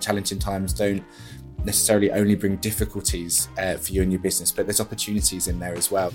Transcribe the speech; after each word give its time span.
challenging 0.00 0.38
times 0.38 0.72
don't 0.72 1.04
necessarily 1.64 2.10
only 2.12 2.34
bring 2.34 2.56
difficulties 2.56 3.48
uh, 3.58 3.74
for 3.74 3.92
you 3.92 4.02
and 4.02 4.12
your 4.12 4.20
business, 4.20 4.50
but 4.50 4.66
there's 4.66 4.80
opportunities 4.80 5.48
in 5.48 5.58
there 5.58 5.74
as 5.74 5.90
well. 5.90 6.12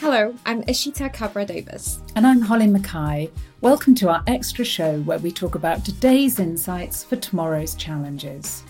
Hello, 0.00 0.34
I'm 0.46 0.62
Ishita 0.62 1.14
Kabra 1.14 1.46
Davies. 1.46 2.00
And 2.16 2.26
I'm 2.26 2.40
Holly 2.40 2.66
Mackay. 2.66 3.30
Welcome 3.60 3.94
to 3.96 4.08
our 4.08 4.22
extra 4.26 4.64
show 4.64 5.00
where 5.00 5.18
we 5.18 5.30
talk 5.30 5.54
about 5.54 5.84
today's 5.84 6.40
insights 6.40 7.04
for 7.04 7.16
tomorrow's 7.16 7.74
challenges. 7.74 8.64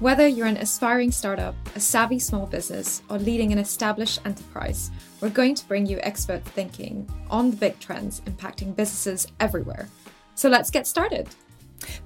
Whether 0.00 0.26
you're 0.26 0.46
an 0.46 0.56
aspiring 0.56 1.10
startup, 1.10 1.54
a 1.76 1.80
savvy 1.80 2.18
small 2.18 2.46
business, 2.46 3.02
or 3.10 3.18
leading 3.18 3.52
an 3.52 3.58
established 3.58 4.20
enterprise, 4.24 4.90
we're 5.20 5.28
going 5.28 5.54
to 5.54 5.68
bring 5.68 5.84
you 5.84 5.98
expert 6.00 6.42
thinking 6.42 7.06
on 7.28 7.50
the 7.50 7.56
big 7.58 7.78
trends 7.80 8.22
impacting 8.22 8.74
businesses 8.74 9.26
everywhere. 9.40 9.90
So 10.36 10.48
let's 10.48 10.70
get 10.70 10.86
started. 10.86 11.28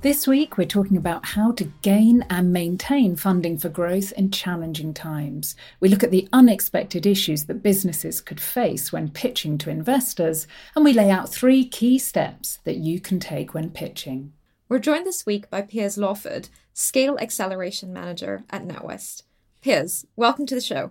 This 0.01 0.27
week, 0.27 0.59
we're 0.59 0.67
talking 0.67 0.97
about 0.97 1.25
how 1.25 1.53
to 1.53 1.71
gain 1.83 2.27
and 2.31 2.53
maintain 2.53 3.15
funding 3.15 3.59
for 3.59 3.69
growth 3.69 4.11
in 4.15 4.33
challenging 4.33 4.93
times. 4.93 5.55
We 5.79 5.89
look 5.89 6.03
at 6.03 6.11
the 6.11 6.29
unexpected 6.33 7.07
issues 7.07 7.45
that 7.45 7.63
businesses 7.63 8.21
could 8.21 8.41
face 8.41 8.91
when 8.91 9.09
pitching 9.09 9.57
to 9.59 9.71
investors, 9.71 10.49
and 10.75 10.85
we 10.85 10.95
lay 10.95 11.13
out 11.13 11.33
three 11.33 11.65
key 11.65 12.01
steps 12.01 12.59
that 12.65 12.79
you 12.79 12.99
can 12.99 13.21
take 13.21 13.55
when 13.55 13.71
pitching. 13.71 14.33
We're 14.67 14.79
joined 14.79 15.05
this 15.05 15.27
week 15.27 15.51
by 15.51 15.61
Piers 15.61 15.99
Lawford, 15.99 16.49
Scale 16.73 17.19
Acceleration 17.19 17.93
Manager 17.93 18.45
at 18.49 18.67
NatWest. 18.67 19.25
Piers, 19.61 20.07
welcome 20.17 20.47
to 20.47 20.55
the 20.55 20.61
show. 20.63 20.91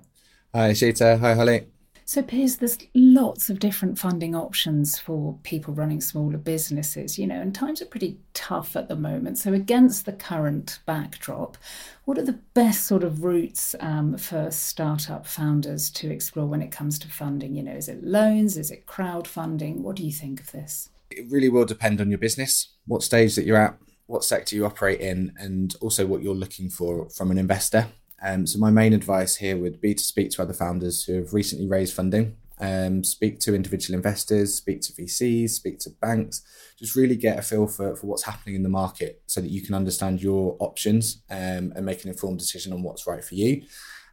Hi, 0.53 0.73
Shita. 0.73 1.19
Hi, 1.19 1.33
Holly. 1.33 1.65
So, 2.05 2.21
Piers, 2.21 2.57
there's 2.57 2.77
lots 2.93 3.49
of 3.49 3.57
different 3.57 3.97
funding 3.97 4.35
options 4.35 4.99
for 4.99 5.39
people 5.41 5.73
running 5.73 6.01
smaller 6.01 6.37
businesses, 6.37 7.17
you 7.17 7.25
know, 7.25 7.41
and 7.41 7.55
times 7.55 7.81
are 7.81 7.87
pretty 7.87 8.19
tough 8.35 8.75
at 8.75 8.89
the 8.89 8.95
moment. 8.95 9.39
So, 9.39 9.53
against 9.53 10.05
the 10.05 10.13
current 10.13 10.77
backdrop, 10.85 11.57
what 12.05 12.19
are 12.19 12.23
the 12.23 12.39
best 12.53 12.85
sort 12.85 13.03
of 13.03 13.23
routes 13.23 13.75
um, 13.79 14.17
for 14.17 14.51
startup 14.51 15.25
founders 15.25 15.89
to 15.91 16.11
explore 16.11 16.45
when 16.45 16.61
it 16.61 16.71
comes 16.71 16.99
to 16.99 17.07
funding? 17.07 17.55
You 17.55 17.63
know, 17.63 17.73
is 17.73 17.89
it 17.89 18.03
loans? 18.03 18.55
Is 18.55 18.69
it 18.69 18.85
crowdfunding? 18.85 19.77
What 19.77 19.95
do 19.95 20.03
you 20.05 20.11
think 20.11 20.39
of 20.39 20.51
this? 20.51 20.89
It 21.09 21.25
really 21.31 21.49
will 21.49 21.65
depend 21.65 22.01
on 22.01 22.09
your 22.09 22.19
business, 22.19 22.67
what 22.85 23.03
stage 23.03 23.35
that 23.35 23.45
you're 23.45 23.57
at, 23.57 23.77
what 24.07 24.23
sector 24.23 24.55
you 24.55 24.65
operate 24.65 24.99
in, 24.99 25.33
and 25.37 25.75
also 25.81 26.05
what 26.05 26.21
you're 26.21 26.35
looking 26.35 26.69
for 26.69 27.09
from 27.09 27.31
an 27.31 27.37
investor. 27.37 27.87
Um, 28.23 28.47
so 28.47 28.57
my 28.57 28.71
main 28.71 28.93
advice 28.93 29.35
here 29.35 29.57
would 29.57 29.81
be 29.81 29.93
to 29.93 30.03
speak 30.03 30.31
to 30.31 30.41
other 30.41 30.53
founders 30.53 31.03
who 31.03 31.15
have 31.15 31.33
recently 31.33 31.67
raised 31.67 31.93
funding, 31.93 32.37
um, 32.59 33.03
speak 33.03 33.39
to 33.41 33.53
individual 33.53 33.97
investors, 33.97 34.55
speak 34.55 34.81
to 34.81 34.93
VCs, 34.93 35.49
speak 35.49 35.79
to 35.79 35.89
banks, 36.01 36.41
just 36.77 36.95
really 36.95 37.17
get 37.17 37.37
a 37.37 37.41
feel 37.41 37.67
for, 37.67 37.95
for 37.95 38.07
what's 38.07 38.23
happening 38.23 38.55
in 38.55 38.63
the 38.63 38.69
market 38.69 39.21
so 39.25 39.41
that 39.41 39.49
you 39.49 39.61
can 39.61 39.75
understand 39.75 40.21
your 40.21 40.55
options 40.59 41.23
um, 41.29 41.73
and 41.75 41.85
make 41.85 42.03
an 42.03 42.09
informed 42.09 42.39
decision 42.39 42.71
on 42.71 42.81
what's 42.81 43.05
right 43.05 43.23
for 43.23 43.35
you. 43.35 43.63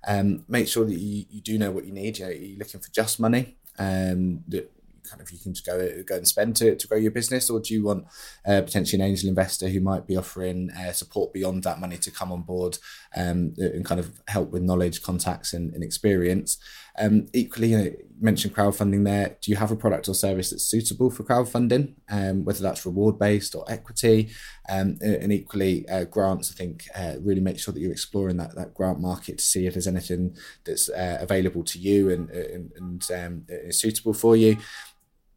Um, 0.08 0.44
make 0.48 0.66
sure 0.66 0.84
that 0.84 0.98
you, 0.98 1.26
you 1.30 1.40
do 1.40 1.58
know 1.58 1.70
what 1.70 1.84
you 1.84 1.92
need. 1.92 2.18
You 2.18 2.24
know, 2.24 2.30
you're 2.32 2.58
looking 2.58 2.80
for 2.80 2.90
just 2.90 3.20
money. 3.20 3.56
Um, 3.78 4.42
that 4.48 4.72
kind 5.10 5.20
of 5.20 5.30
you 5.30 5.38
can 5.38 5.52
just 5.52 5.66
go 5.66 6.02
go 6.04 6.16
and 6.16 6.28
spend 6.28 6.56
to, 6.56 6.76
to 6.76 6.86
grow 6.86 6.98
your 6.98 7.10
business, 7.10 7.50
or 7.50 7.60
do 7.60 7.74
you 7.74 7.84
want 7.84 8.06
uh, 8.46 8.62
potentially 8.62 9.02
an 9.02 9.08
angel 9.08 9.28
investor 9.28 9.68
who 9.68 9.80
might 9.80 10.06
be 10.06 10.16
offering 10.16 10.70
uh, 10.70 10.92
support 10.92 11.32
beyond 11.32 11.64
that 11.64 11.80
money 11.80 11.98
to 11.98 12.10
come 12.10 12.32
on 12.32 12.42
board 12.42 12.78
um, 13.16 13.54
and 13.58 13.84
kind 13.84 13.98
of 13.98 14.12
help 14.28 14.50
with 14.50 14.62
knowledge, 14.62 15.02
contacts, 15.02 15.52
and, 15.52 15.74
and 15.74 15.82
experience? 15.82 16.58
Um, 16.98 17.28
equally, 17.32 17.68
you, 17.68 17.78
know, 17.78 17.92
mentioned 18.20 18.54
crowdfunding 18.54 19.04
there. 19.04 19.36
Do 19.40 19.50
you 19.50 19.56
have 19.56 19.70
a 19.70 19.76
product 19.76 20.08
or 20.08 20.14
service 20.14 20.50
that's 20.50 20.64
suitable 20.64 21.10
for 21.10 21.22
crowdfunding, 21.22 21.94
um, 22.10 22.44
whether 22.44 22.62
that's 22.62 22.84
reward 22.84 23.18
based 23.18 23.54
or 23.54 23.64
equity? 23.68 24.30
Um, 24.68 24.98
and 25.00 25.32
equally, 25.32 25.88
uh, 25.88 26.04
grants, 26.04 26.52
I 26.52 26.54
think, 26.54 26.84
uh, 26.94 27.14
really 27.20 27.40
make 27.40 27.58
sure 27.58 27.72
that 27.72 27.80
you're 27.80 27.92
exploring 27.92 28.36
that, 28.36 28.54
that 28.56 28.74
grant 28.74 29.00
market 29.00 29.38
to 29.38 29.44
see 29.44 29.66
if 29.66 29.74
there's 29.74 29.86
anything 29.86 30.36
that's 30.64 30.88
uh, 30.90 31.18
available 31.20 31.64
to 31.64 31.78
you 31.78 32.10
and, 32.10 32.30
and, 32.30 32.72
and 32.76 33.10
um, 33.12 33.44
is 33.48 33.78
suitable 33.78 34.12
for 34.12 34.36
you 34.36 34.58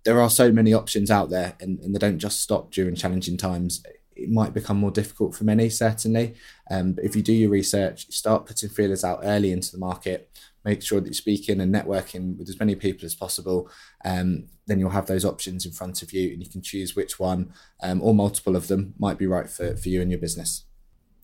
there 0.06 0.22
are 0.22 0.30
so 0.30 0.52
many 0.52 0.74
options 0.74 1.09
out 1.09 1.30
there 1.30 1.56
and, 1.59 1.80
and 1.80 1.94
they 1.94 2.00
don't 2.00 2.19
just 2.19 2.41
stop 2.41 2.72
during 2.72 2.96
challenging 2.96 3.38
times. 3.38 3.84
It 4.16 4.30
might 4.30 4.53
become 4.53 4.78
more 4.78 4.91
difficult 4.91 5.36
for 5.36 5.44
many 5.44 5.69
certainly. 5.69 6.36
Um, 6.69 6.94
but 6.94 7.06
if 7.06 7.16
you 7.16 7.22
do 7.22 7.34
your 7.34 7.50
research 7.50 8.12
start 8.12 8.46
putting 8.46 8.69
feelers 8.69 9.03
out 9.03 9.22
early 9.24 9.52
into 9.52 9.72
the 9.72 9.78
market 9.78 10.30
make 10.66 10.81
sure 10.81 11.00
that 11.00 11.08
you're 11.08 11.14
speaking 11.14 11.59
and 11.59 11.74
networking 11.74 12.38
with 12.38 12.50
as 12.50 12.59
many 12.59 12.75
people 12.75 13.06
as 13.06 13.16
possible 13.16 13.69
um, 14.06 14.46
then 14.66 14.80
you'll 14.80 14.90
have 14.90 15.08
those 15.08 15.25
options 15.25 15.66
in 15.66 15.72
front 15.72 16.02
of 16.02 16.14
you 16.14 16.31
and 16.31 16.41
you 16.44 16.50
can 16.50 16.62
choose 16.62 16.96
which 16.96 17.20
one 17.20 17.52
um, 17.81 18.02
or 18.02 18.14
multiple 18.14 18.56
of 18.56 18.68
them 18.68 18.94
might 18.97 19.18
be 19.18 19.28
right 19.28 19.50
for, 19.50 19.75
for 19.75 19.90
you 19.90 20.02
and 20.02 20.12
your 20.12 20.20
business 20.20 20.64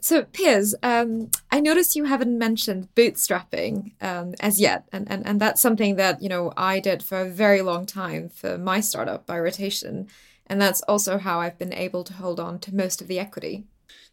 so, 0.02 0.24
Piers, 0.24 0.76
um, 0.82 1.30
I 1.52 1.60
noticed 1.60 1.96
you 1.96 2.06
haven't 2.06 2.38
mentioned 2.38 2.88
bootstrapping 2.96 3.92
um, 4.02 4.34
as 4.40 4.60
yet, 4.60 4.86
and, 4.94 5.10
and 5.12 5.26
and 5.26 5.40
that's 5.42 5.62
something 5.62 5.96
that 5.98 6.22
you 6.22 6.30
know 6.30 6.54
I 6.56 6.80
did 6.80 7.04
for 7.04 7.22
a 7.22 7.30
very 7.30 7.62
long 7.62 7.86
time 7.86 8.30
for 8.30 8.58
my 8.58 8.80
startup 8.80 9.26
By 9.26 9.40
Rotation, 9.40 10.08
and 10.48 10.62
that's 10.62 10.82
also 10.84 11.18
how 11.18 11.42
I've 11.42 11.58
been 11.58 11.74
able 11.74 12.04
to 12.06 12.14
hold 12.14 12.40
on 12.40 12.60
to 12.60 12.76
most 12.76 13.02
of 13.02 13.08
the 13.08 13.20
equity. 13.20 13.66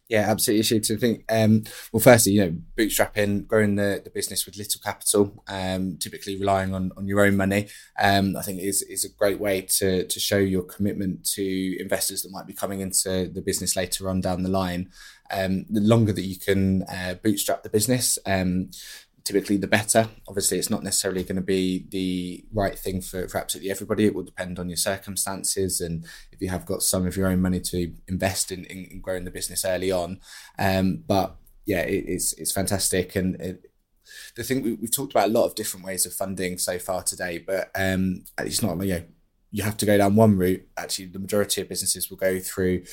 Yeah, 0.09 0.29
absolutely. 0.31 0.63
She 0.63 0.79
to 0.79 0.97
think. 0.97 1.25
Um, 1.27 1.63
well, 1.91 1.99
firstly, 1.99 2.31
you 2.33 2.45
know, 2.45 2.55
bootstrapping, 2.77 3.45
growing 3.45 3.75
the, 3.75 3.99
the 4.01 4.09
business 4.09 4.45
with 4.45 4.57
little 4.57 4.79
capital, 4.81 5.43
um, 5.49 5.97
typically 5.97 6.39
relying 6.39 6.73
on, 6.73 6.93
on 6.95 7.07
your 7.09 7.25
own 7.25 7.35
money, 7.35 7.67
um, 7.99 8.37
I 8.37 8.41
think 8.41 8.61
is 8.61 8.81
is 8.83 9.03
a 9.03 9.09
great 9.09 9.37
way 9.37 9.61
to 9.61 10.05
to 10.07 10.19
show 10.19 10.37
your 10.37 10.63
commitment 10.63 11.25
to 11.33 11.81
investors 11.81 12.21
that 12.21 12.31
might 12.31 12.47
be 12.47 12.53
coming 12.53 12.79
into 12.79 13.27
the 13.27 13.41
business 13.41 13.75
later 13.75 14.09
on 14.09 14.21
down 14.21 14.43
the 14.43 14.49
line. 14.49 14.91
Um, 15.29 15.65
the 15.69 15.81
longer 15.81 16.13
that 16.13 16.23
you 16.23 16.37
can 16.39 16.83
uh, 16.83 17.15
bootstrap 17.21 17.63
the 17.63 17.69
business, 17.69 18.17
um, 18.25 18.69
typically 19.27 19.57
the 19.57 19.67
better. 19.67 20.07
Obviously, 20.27 20.57
it's 20.57 20.69
not 20.69 20.83
necessarily 20.83 21.21
going 21.21 21.35
to 21.35 21.41
be 21.41 21.85
the 21.89 22.45
right 22.53 22.79
thing 22.79 23.01
for, 23.01 23.27
for 23.27 23.37
absolutely 23.37 23.69
everybody. 23.69 24.05
It 24.05 24.15
will 24.15 24.23
depend 24.23 24.57
on 24.57 24.69
your 24.69 24.77
circumstances 24.77 25.81
and 25.81 26.05
if 26.31 26.41
you 26.41 26.47
have 26.49 26.65
got 26.65 26.81
some 26.81 27.05
of 27.05 27.17
your 27.17 27.27
own 27.27 27.41
money 27.41 27.59
to 27.59 27.93
invest 28.07 28.53
in, 28.53 28.63
in, 28.65 28.85
in 28.85 29.01
growing 29.01 29.25
the 29.25 29.31
business 29.31 29.65
early 29.65 29.91
on. 29.91 30.21
Um, 30.57 31.03
but 31.05 31.35
yeah, 31.65 31.81
it, 31.81 32.05
it's 32.07 32.33
it's 32.33 32.51
fantastic 32.53 33.15
and. 33.15 33.39
It, 33.41 33.61
the 34.37 34.43
thing 34.43 34.63
we, 34.63 34.69
have 34.69 34.91
talked 34.91 35.11
about 35.11 35.27
a 35.27 35.31
lot 35.33 35.43
of 35.43 35.53
different 35.55 35.85
ways 35.85 36.05
of 36.05 36.13
funding 36.13 36.57
so 36.57 36.79
far 36.79 37.03
today, 37.03 37.43
but 37.45 37.69
um, 37.75 38.23
it's 38.39 38.63
not 38.63 38.81
you 38.81 38.93
know 38.93 39.03
you 39.57 39.63
have 39.63 39.75
to 39.75 39.87
go 39.87 39.97
down 39.97 40.15
one 40.15 40.37
route. 40.37 40.63
Actually, 40.77 41.07
the 41.07 41.17
majority 41.17 41.61
of 41.61 41.67
businesses 41.67 42.11
will 42.11 42.17
go 42.17 42.39
through, 42.39 42.83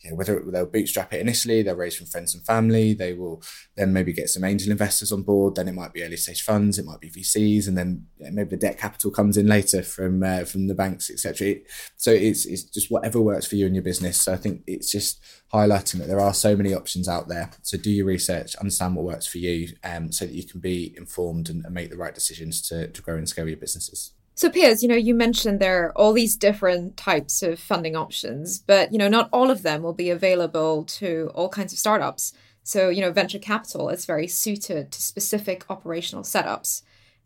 you 0.00 0.10
know, 0.10 0.16
whether 0.16 0.42
they'll 0.50 0.66
bootstrap 0.66 1.12
it 1.12 1.20
initially, 1.20 1.62
they'll 1.62 1.76
raise 1.76 1.96
from 1.96 2.08
friends 2.08 2.34
and 2.34 2.44
family, 2.44 2.92
they 2.92 3.12
will 3.12 3.40
then 3.76 3.92
maybe 3.92 4.12
get 4.12 4.28
some 4.28 4.42
angel 4.42 4.72
investors 4.72 5.12
on 5.12 5.22
board. 5.22 5.54
Then 5.54 5.68
it 5.68 5.76
might 5.76 5.92
be 5.92 6.02
early 6.02 6.16
stage 6.16 6.42
funds, 6.42 6.76
it 6.76 6.84
might 6.84 6.98
be 6.98 7.08
VCs, 7.08 7.68
and 7.68 7.78
then 7.78 8.08
maybe 8.18 8.50
the 8.50 8.56
debt 8.56 8.78
capital 8.78 9.12
comes 9.12 9.36
in 9.36 9.46
later 9.46 9.80
from 9.84 10.24
uh, 10.24 10.42
from 10.44 10.66
the 10.66 10.74
banks, 10.74 11.08
etc. 11.08 11.54
So 11.94 12.10
it's 12.10 12.46
it's 12.46 12.64
just 12.64 12.90
whatever 12.90 13.20
works 13.20 13.46
for 13.46 13.54
you 13.54 13.66
and 13.66 13.76
your 13.76 13.84
business. 13.84 14.20
So 14.20 14.32
I 14.32 14.38
think 14.38 14.62
it's 14.66 14.90
just 14.90 15.22
highlighting 15.54 16.00
that 16.00 16.08
there 16.08 16.20
are 16.20 16.34
so 16.34 16.56
many 16.56 16.74
options 16.74 17.08
out 17.08 17.28
there. 17.28 17.52
So 17.62 17.78
do 17.78 17.92
your 17.92 18.06
research, 18.06 18.56
understand 18.56 18.96
what 18.96 19.04
works 19.04 19.28
for 19.28 19.38
you, 19.38 19.68
um, 19.84 20.10
so 20.10 20.26
that 20.26 20.34
you 20.34 20.44
can 20.44 20.58
be 20.58 20.96
informed 20.96 21.48
and, 21.48 21.64
and 21.64 21.72
make 21.72 21.90
the 21.90 21.96
right 21.96 22.14
decisions 22.14 22.60
to 22.62 22.88
to 22.88 23.02
grow 23.02 23.16
and 23.16 23.28
scale 23.28 23.46
your 23.46 23.56
businesses. 23.56 24.17
So, 24.38 24.48
Piers, 24.48 24.84
you 24.84 24.88
know, 24.88 24.94
you 24.94 25.16
mentioned 25.16 25.58
there 25.58 25.86
are 25.86 25.98
all 25.98 26.12
these 26.12 26.36
different 26.36 26.96
types 26.96 27.42
of 27.42 27.58
funding 27.58 27.96
options, 27.96 28.60
but, 28.60 28.92
you 28.92 28.96
know, 28.96 29.08
not 29.08 29.28
all 29.32 29.50
of 29.50 29.62
them 29.62 29.82
will 29.82 29.94
be 29.94 30.10
available 30.10 30.84
to 30.84 31.32
all 31.34 31.48
kinds 31.48 31.72
of 31.72 31.80
startups. 31.80 32.32
So, 32.62 32.88
you 32.88 33.00
know, 33.00 33.10
venture 33.10 33.40
capital 33.40 33.88
is 33.88 34.06
very 34.06 34.28
suited 34.28 34.92
to 34.92 35.02
specific 35.02 35.64
operational 35.68 36.22
setups. 36.22 36.82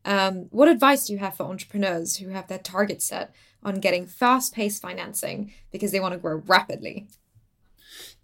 Um, 0.06 0.46
what 0.52 0.68
advice 0.68 1.06
do 1.06 1.12
you 1.12 1.18
have 1.18 1.36
for 1.36 1.42
entrepreneurs 1.42 2.16
who 2.16 2.30
have 2.30 2.48
their 2.48 2.56
target 2.56 3.02
set 3.02 3.34
on 3.62 3.74
getting 3.74 4.06
fast 4.06 4.54
paced 4.54 4.80
financing 4.80 5.52
because 5.70 5.92
they 5.92 6.00
want 6.00 6.12
to 6.14 6.18
grow 6.18 6.42
rapidly? 6.46 7.08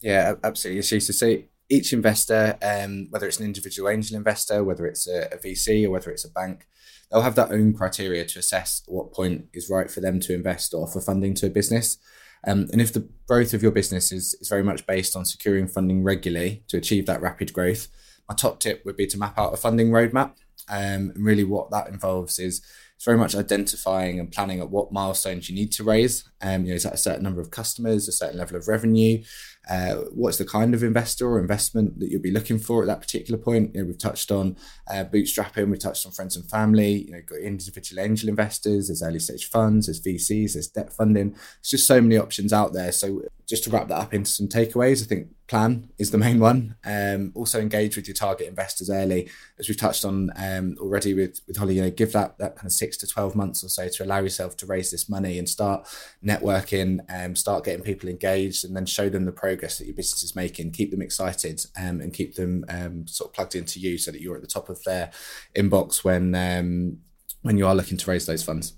Yeah, 0.01 0.37
absolutely. 0.43 0.77
You 0.77 1.01
say, 1.01 1.45
each 1.69 1.93
investor, 1.93 2.57
um, 2.63 3.09
whether 3.11 3.27
it's 3.27 3.39
an 3.39 3.45
individual 3.45 3.91
angel 3.91 4.17
investor, 4.17 4.65
whether 4.65 4.87
it's 4.87 5.07
a, 5.07 5.29
a 5.33 5.37
VC, 5.37 5.87
or 5.87 5.91
whether 5.91 6.11
it's 6.11 6.25
a 6.25 6.31
bank, 6.31 6.67
they'll 7.11 7.23
have 7.23 7.35
their 7.35 7.53
own 7.53 7.75
criteria 7.75 8.25
to 8.25 8.39
assess 8.39 8.83
what 8.87 9.13
point 9.13 9.47
is 9.53 9.71
right 9.71 9.91
for 9.91 10.01
them 10.01 10.21
to 10.21 10.35
invest 10.35 10.73
or 10.73 10.85
offer 10.85 11.01
funding 11.01 11.35
to 11.35 11.47
a 11.47 11.51
business. 11.51 11.99
Um, 12.47 12.69
and 12.73 12.81
if 12.81 12.93
the 12.93 13.09
growth 13.27 13.53
of 13.53 13.63
your 13.63 13.73
business 13.73 14.13
is, 14.13 14.35
is 14.41 14.49
very 14.49 14.63
much 14.63 14.87
based 14.87 15.17
on 15.17 15.25
securing 15.25 15.67
funding 15.67 16.03
regularly 16.03 16.63
to 16.69 16.77
achieve 16.77 17.07
that 17.07 17.21
rapid 17.21 17.53
growth, 17.53 17.89
my 18.29 18.35
top 18.35 18.61
tip 18.61 18.85
would 18.85 18.97
be 18.97 19.07
to 19.07 19.19
map 19.19 19.39
out 19.39 19.55
a 19.55 19.57
funding 19.57 19.91
roadmap. 19.91 20.35
Um, 20.71 21.13
and 21.15 21.25
really, 21.25 21.45
what 21.45 21.71
that 21.71 21.89
involves 21.89 22.39
is 22.39 22.63
it's 22.95 23.05
very 23.05 23.17
much 23.17 23.35
identifying 23.35 24.19
and 24.19 24.31
planning 24.31 24.61
at 24.61 24.71
what 24.71 24.93
milestones 24.93 25.49
you 25.49 25.55
need 25.55 25.73
to 25.73 25.85
raise. 25.85 26.29
Um, 26.43 26.65
you 26.65 26.71
know, 26.71 26.75
is 26.75 26.83
that 26.83 26.95
a 26.95 26.99
certain 26.99 27.23
number 27.23 27.41
of 27.41 27.51
customers, 27.51 28.09
a 28.09 28.13
certain 28.13 28.39
level 28.39 28.57
of 28.57 28.69
revenue? 28.69 29.23
Uh, 29.69 29.97
what's 30.13 30.39
the 30.39 30.45
kind 30.45 30.75
of 30.75 30.83
investor 30.83 31.29
or 31.29 31.39
investment 31.39 31.99
that 32.01 32.11
you'll 32.11 32.23
be 32.23 32.31
looking 32.31 32.59
for 32.59 32.83
at 32.83 32.87
that 32.87 33.01
particular 33.01 33.39
point? 33.39 33.75
You 33.75 33.81
know, 33.81 33.87
we've 33.87 33.99
touched 33.99 34.31
on 34.31 34.57
uh, 34.91 35.05
bootstrapping, 35.05 35.71
we've 35.71 35.79
touched 35.79 36.07
on 36.07 36.13
friends 36.13 36.37
and 36.37 36.49
family. 36.49 37.05
You 37.05 37.13
know, 37.13 37.21
got 37.27 37.39
individual 37.39 38.03
angel 38.03 38.29
investors, 38.29 38.89
there's 38.89 39.03
early 39.03 39.19
stage 39.19 39.49
funds, 39.49 39.87
there's 39.87 40.01
VCs, 40.01 40.55
there's 40.55 40.69
debt 40.69 40.93
funding. 40.93 41.31
There's 41.31 41.71
just 41.71 41.87
so 41.87 42.01
many 42.01 42.17
options 42.17 42.53
out 42.53 42.73
there. 42.73 42.93
So 42.93 43.23
just 43.49 43.65
to 43.65 43.71
wrap 43.71 43.89
that 43.89 43.99
up 43.99 44.15
into 44.15 44.31
some 44.31 44.49
takeaways, 44.49 45.03
I 45.03 45.07
think 45.07 45.29
plan 45.49 45.89
is 45.99 46.11
the 46.11 46.19
main 46.19 46.39
one. 46.39 46.77
Um, 46.85 47.33
also 47.35 47.61
engage 47.61 47.97
with 47.97 48.07
your 48.07 48.15
target 48.15 48.47
investors 48.47 48.91
early, 48.91 49.29
as 49.59 49.69
we've 49.69 49.79
touched 49.79 50.05
on 50.05 50.31
um, 50.37 50.77
already 50.79 51.15
with 51.15 51.41
with 51.49 51.57
Holly. 51.57 51.77
You 51.77 51.83
know, 51.83 51.91
give 51.91 52.13
that 52.13 52.39
that 52.39 52.57
kind 52.57 52.67
of 52.67 52.73
six 52.73 52.97
to 52.99 53.07
twelve 53.07 53.35
months 53.35 53.65
or 53.65 53.69
so 53.69 53.89
to 53.89 54.05
allow 54.05 54.21
yourself 54.21 54.57
to 54.59 54.67
raise 54.67 54.91
this 54.91 55.09
money 55.09 55.39
and 55.39 55.49
start 55.49 55.89
networking, 56.25 57.01
and 57.09 57.31
um, 57.31 57.37
start 57.37 57.65
getting 57.65 57.83
people 57.83 58.09
engaged, 58.09 58.65
and 58.65 58.77
then 58.77 58.87
show 58.87 59.09
them 59.09 59.25
the 59.25 59.33
progress 59.33 59.58
that 59.59 59.87
your 59.87 59.95
business 59.95 60.23
is 60.23 60.37
making. 60.37 60.73
Keep 60.73 60.91
them 60.91 61.03
excited 61.03 61.65
um, 61.77 62.01
and 62.01 62.13
keep 62.13 62.35
them 62.35 62.65
um, 62.69 63.07
sort 63.07 63.31
of 63.31 63.35
plugged 63.35 63.55
into 63.55 63.81
you, 63.81 63.99
so 63.99 64.11
that 64.11 64.21
you're 64.21 64.37
at 64.37 64.43
the 64.43 64.47
top 64.47 64.69
of 64.69 64.83
their 64.85 65.11
inbox 65.57 66.05
when 66.05 66.35
um, 66.35 66.99
when 67.43 67.59
you 67.59 67.67
are 67.67 67.75
looking 67.75 67.97
to 67.99 68.11
raise 68.11 68.27
those 68.27 68.43
funds. 68.43 68.75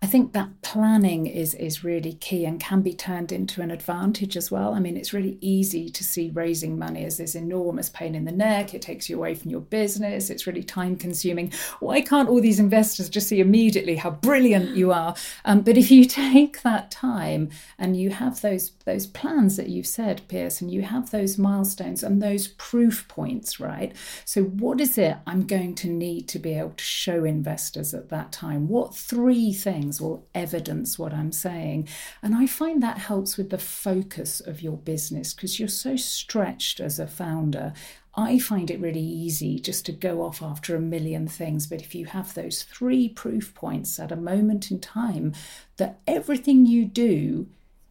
I 0.00 0.06
think 0.06 0.32
that 0.32 0.62
planning 0.62 1.26
is 1.26 1.54
is 1.54 1.82
really 1.82 2.12
key 2.12 2.44
and 2.44 2.60
can 2.60 2.82
be 2.82 2.92
turned 2.92 3.32
into 3.32 3.62
an 3.62 3.72
advantage 3.72 4.36
as 4.36 4.48
well. 4.48 4.72
I 4.72 4.78
mean, 4.78 4.96
it's 4.96 5.12
really 5.12 5.38
easy 5.40 5.88
to 5.90 6.04
see 6.04 6.30
raising 6.30 6.78
money 6.78 7.04
as 7.04 7.16
this 7.16 7.34
enormous 7.34 7.88
pain 7.88 8.14
in 8.14 8.24
the 8.24 8.30
neck. 8.30 8.74
It 8.74 8.82
takes 8.82 9.10
you 9.10 9.16
away 9.16 9.34
from 9.34 9.50
your 9.50 9.60
business. 9.60 10.30
It's 10.30 10.46
really 10.46 10.62
time 10.62 10.94
consuming. 10.94 11.52
Why 11.80 12.00
can't 12.00 12.28
all 12.28 12.40
these 12.40 12.60
investors 12.60 13.08
just 13.08 13.26
see 13.28 13.40
immediately 13.40 13.96
how 13.96 14.10
brilliant 14.10 14.76
you 14.76 14.92
are? 14.92 15.16
Um, 15.44 15.62
but 15.62 15.76
if 15.76 15.90
you 15.90 16.04
take 16.24 16.62
that 16.62 16.92
time 16.92 17.50
and 17.76 17.96
you 17.96 18.10
have 18.10 18.40
those 18.40 18.70
those 18.84 19.06
plans 19.06 19.56
that 19.56 19.68
you've 19.68 19.86
said, 19.86 20.22
Piers, 20.28 20.60
and 20.60 20.70
you 20.70 20.82
have 20.82 21.10
those 21.10 21.38
milestones 21.38 22.04
and 22.04 22.22
those 22.22 22.46
proof 22.46 23.06
points, 23.08 23.58
right? 23.58 23.94
So, 24.24 24.44
what 24.44 24.80
is 24.80 24.96
it 24.96 25.16
I'm 25.26 25.44
going 25.44 25.74
to 25.76 25.88
need 25.88 26.28
to 26.28 26.38
be 26.38 26.54
able 26.54 26.70
to 26.70 26.84
show 26.84 27.24
investors 27.24 27.94
at 27.94 28.10
that 28.10 28.30
time? 28.30 28.68
What 28.68 28.94
three 28.94 29.52
things? 29.52 29.87
Things 29.88 30.00
will 30.02 30.26
evidence 30.34 30.98
what 30.98 31.14
I'm 31.14 31.32
saying. 31.32 31.88
And 32.22 32.34
I 32.34 32.46
find 32.46 32.82
that 32.82 32.98
helps 32.98 33.38
with 33.38 33.48
the 33.48 33.56
focus 33.58 34.40
of 34.40 34.60
your 34.60 34.76
business 34.76 35.32
because 35.32 35.58
you're 35.58 35.68
so 35.68 35.96
stretched 35.96 36.78
as 36.78 36.98
a 36.98 37.06
founder. 37.06 37.72
I 38.14 38.38
find 38.38 38.70
it 38.70 38.80
really 38.80 39.00
easy 39.00 39.58
just 39.58 39.86
to 39.86 39.92
go 39.92 40.22
off 40.22 40.42
after 40.42 40.76
a 40.76 40.80
million 40.80 41.26
things. 41.26 41.66
But 41.66 41.80
if 41.80 41.94
you 41.94 42.04
have 42.06 42.34
those 42.34 42.64
three 42.64 43.08
proof 43.08 43.54
points 43.54 43.98
at 43.98 44.12
a 44.12 44.16
moment 44.16 44.70
in 44.70 44.78
time 44.78 45.32
that 45.78 46.00
everything 46.06 46.66
you 46.66 46.84
do 46.84 47.46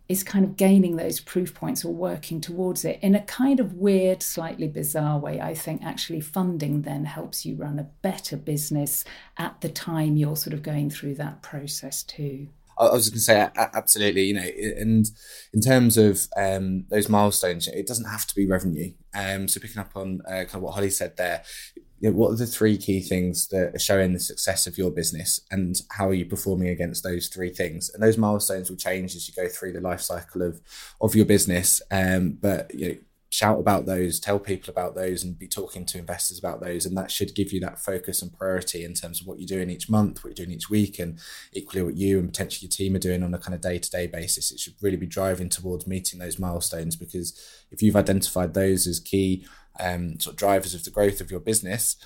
is 0.09 0.23
kind 0.23 0.45
of 0.45 0.55
gaining 0.55 0.95
those 0.95 1.19
proof 1.19 1.53
points 1.53 1.83
or 1.83 1.93
working 1.93 2.39
towards 2.39 2.85
it 2.85 2.99
in 3.01 3.15
a 3.15 3.21
kind 3.23 3.59
of 3.59 3.73
weird, 3.73 4.23
slightly 4.23 4.67
bizarre 4.67 5.19
way. 5.19 5.41
I 5.41 5.53
think 5.53 5.83
actually 5.83 6.21
funding 6.21 6.83
then 6.83 7.05
helps 7.05 7.45
you 7.45 7.55
run 7.55 7.79
a 7.79 7.89
better 8.01 8.37
business 8.37 9.03
at 9.37 9.59
the 9.61 9.69
time 9.69 10.15
you're 10.15 10.37
sort 10.37 10.53
of 10.53 10.63
going 10.63 10.89
through 10.89 11.15
that 11.15 11.41
process 11.41 12.03
too. 12.03 12.47
I 12.79 12.91
was 12.91 13.09
going 13.09 13.17
to 13.17 13.21
say 13.21 13.49
absolutely, 13.55 14.25
you 14.25 14.33
know, 14.35 14.41
and 14.41 15.09
in 15.51 15.61
terms 15.61 15.97
of 15.97 16.27
um, 16.37 16.85
those 16.89 17.09
milestones, 17.09 17.67
it 17.67 17.87
doesn't 17.87 18.05
have 18.05 18.27
to 18.27 18.35
be 18.35 18.45
revenue. 18.45 18.93
Um, 19.15 19.47
so 19.47 19.59
picking 19.59 19.81
up 19.81 19.91
on 19.95 20.21
uh, 20.27 20.45
kind 20.45 20.55
of 20.55 20.61
what 20.61 20.75
Holly 20.75 20.91
said 20.91 21.17
there, 21.17 21.43
you 21.99 22.09
know, 22.09 22.15
what 22.15 22.31
are 22.31 22.35
the 22.35 22.45
three 22.45 22.77
key 22.77 23.01
things 23.01 23.47
that 23.47 23.75
are 23.75 23.79
showing 23.79 24.13
the 24.13 24.19
success 24.19 24.67
of 24.67 24.77
your 24.77 24.91
business 24.91 25.41
and 25.51 25.81
how 25.91 26.09
are 26.09 26.13
you 26.13 26.25
performing 26.25 26.69
against 26.69 27.03
those 27.03 27.27
three 27.27 27.49
things? 27.49 27.89
And 27.93 28.01
those 28.03 28.17
milestones 28.17 28.69
will 28.69 28.77
change 28.77 29.15
as 29.15 29.27
you 29.27 29.33
go 29.33 29.49
through 29.49 29.73
the 29.73 29.81
life 29.81 30.01
cycle 30.01 30.41
of 30.41 30.61
of 31.01 31.15
your 31.15 31.25
business. 31.25 31.81
Um, 31.91 32.37
but 32.41 32.73
you 32.73 32.89
know 32.89 32.95
shout 33.29 33.59
about 33.59 33.85
those 33.85 34.19
tell 34.19 34.39
people 34.39 34.71
about 34.71 34.95
those 34.95 35.23
and 35.23 35.37
be 35.37 35.47
talking 35.47 35.85
to 35.85 35.97
investors 35.97 36.39
about 36.39 36.61
those 36.61 36.85
and 36.85 36.95
that 36.95 37.11
should 37.11 37.35
give 37.35 37.51
you 37.51 37.59
that 37.59 37.79
focus 37.79 38.21
and 38.21 38.31
priority 38.37 38.85
in 38.85 38.93
terms 38.93 39.19
of 39.19 39.27
what 39.27 39.37
you're 39.37 39.45
doing 39.45 39.69
each 39.69 39.89
month 39.89 40.23
what 40.23 40.29
you're 40.29 40.45
doing 40.45 40.55
each 40.55 40.69
week 40.69 40.97
and 40.97 41.19
equally 41.51 41.83
what 41.83 41.97
you 41.97 42.19
and 42.19 42.29
potentially 42.29 42.67
your 42.67 42.71
team 42.71 42.95
are 42.95 42.99
doing 42.99 43.23
on 43.23 43.33
a 43.33 43.37
kind 43.37 43.53
of 43.53 43.61
day-to-day 43.61 44.07
basis. 44.07 44.51
It 44.51 44.59
should 44.59 44.75
really 44.81 44.97
be 44.97 45.05
driving 45.05 45.49
towards 45.49 45.87
meeting 45.87 46.19
those 46.19 46.39
milestones 46.39 46.95
because 46.95 47.37
if 47.69 47.81
you've 47.81 47.95
identified 47.97 48.53
those 48.53 48.87
as 48.87 48.99
key 48.99 49.45
um, 49.79 50.19
sort 50.19 50.33
of 50.33 50.37
drivers 50.37 50.73
of 50.73 50.83
the 50.83 50.91
growth 50.91 51.21
of 51.21 51.31
your 51.31 51.39
business, 51.39 51.97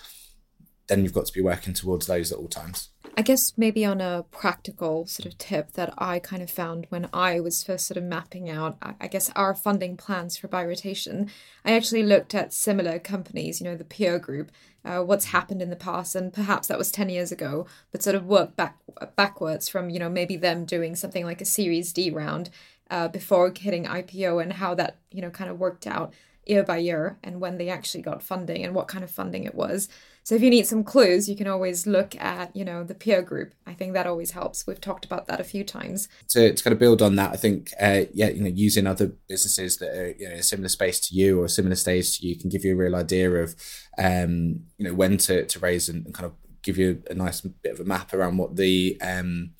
then 0.88 1.04
you've 1.04 1.14
got 1.14 1.26
to 1.26 1.34
be 1.34 1.42
working 1.42 1.74
towards 1.74 2.08
those 2.08 2.32
at 2.32 2.38
all 2.38 2.48
times. 2.48 2.90
I 3.18 3.24
guess 3.24 3.54
maybe 3.58 3.84
on 3.84 4.00
a 4.00 4.26
practical 4.32 5.06
sort 5.06 5.26
of 5.26 5.38
tip 5.38 5.74
that 5.74 5.94
I 5.98 6.20
kind 6.20 6.42
of 6.42 6.50
found 6.50 6.88
when 6.90 7.10
I 7.12 7.40
was 7.42 7.64
first 7.64 7.86
sort 7.86 7.98
of 7.98 8.04
mapping 8.04 8.50
out, 8.50 8.78
I 8.82 9.08
guess, 9.08 9.30
our 9.36 9.54
funding 9.54 9.98
plans 9.98 10.38
for 10.38 10.48
By 10.48 10.64
Rotation, 10.64 11.30
I 11.66 11.74
actually 11.74 12.04
looked 12.04 12.34
at 12.34 12.54
similar 12.54 13.00
companies, 13.00 13.60
you 13.60 13.66
know, 13.66 13.76
the 13.76 13.84
peer 13.84 14.18
group, 14.18 14.52
uh, 14.86 15.00
what's 15.00 15.26
happened 15.26 15.62
in 15.62 15.70
the 15.70 15.76
past, 15.76 16.16
and 16.16 16.32
perhaps 16.32 16.68
that 16.68 16.78
was 16.78 16.92
10 16.92 17.10
years 17.10 17.32
ago, 17.32 17.66
but 17.92 18.02
sort 18.02 18.16
of 18.16 18.26
worked 18.26 18.56
back 18.56 18.78
backwards 19.16 19.68
from, 19.68 19.90
you 19.90 20.00
know, 20.00 20.10
maybe 20.10 20.38
them 20.38 20.64
doing 20.66 20.96
something 20.96 21.26
like 21.26 21.42
a 21.42 21.46
Series 21.46 21.92
D 21.92 22.10
round 22.10 22.50
uh, 22.90 23.10
before 23.10 23.54
hitting 23.56 23.86
IPO 23.86 24.42
and 24.42 24.54
how 24.54 24.74
that, 24.76 24.98
you 25.12 25.22
know, 25.22 25.30
kind 25.30 25.50
of 25.50 25.60
worked 25.60 25.86
out 25.86 26.14
year 26.46 26.64
by 26.64 26.78
year 26.78 27.20
and 27.24 27.40
when 27.40 27.58
they 27.58 27.70
actually 27.70 28.02
got 28.02 28.24
funding 28.24 28.64
and 28.64 28.74
what 28.74 28.88
kind 28.88 29.04
of 29.04 29.12
funding 29.12 29.44
it 29.44 29.56
was. 29.56 29.88
So 30.24 30.36
if 30.36 30.42
you 30.42 30.52
need 30.52 30.68
some 30.68 30.84
clues, 30.84 31.28
you 31.28 31.36
can 31.36 31.48
always 31.48 31.88
look 31.88 32.16
at, 32.16 32.56
you 32.56 32.64
know, 32.64 32.84
the 32.84 32.94
peer 32.94 33.24
group. 33.24 33.54
I 33.66 33.74
think 33.74 33.94
that 33.94 34.06
always 34.06 34.32
helps. 34.32 34.68
We've 34.68 34.80
talked 34.80 35.04
about 35.04 35.28
that 35.28 35.40
a 35.40 35.44
few 35.44 35.64
times. 35.64 36.08
To, 36.30 36.54
kind 36.54 36.74
of 36.74 36.80
build 36.80 37.02
on 37.02 37.16
that, 37.16 37.32
I 37.32 37.38
think, 37.38 37.72
uh, 37.80 38.04
yeah, 38.14 38.30
you 38.30 38.44
know, 38.44 38.50
using 38.50 38.86
other 38.86 39.14
businesses 39.28 39.78
that 39.78 39.90
are 39.90 40.12
you 40.12 40.28
know, 40.28 40.34
in 40.34 40.40
a 40.40 40.44
similar 40.44 40.70
space 40.70 41.00
to 41.08 41.16
you 41.16 41.42
or 41.42 41.46
a 41.46 41.50
similar 41.50 41.76
stage 41.76 42.20
to 42.20 42.28
you 42.28 42.38
can 42.38 42.50
give 42.50 42.64
you 42.64 42.74
a 42.74 42.78
real 42.78 42.96
idea 42.96 43.32
of, 43.32 43.56
um, 43.98 44.62
you 44.78 44.88
know, 44.88 44.94
when 44.94 45.18
to, 45.18 45.46
to 45.46 45.60
raise 45.60 45.90
and, 45.90 46.06
and 46.06 46.14
kind 46.14 46.28
of 46.28 46.34
give 46.62 46.78
you 46.78 47.02
a 47.10 47.16
nice 47.16 47.42
bit 47.42 47.74
of 47.74 47.80
a 47.80 47.86
map 47.86 48.14
around 48.14 48.38
what 48.38 48.56
the, 48.58 49.00
um, 49.02 49.54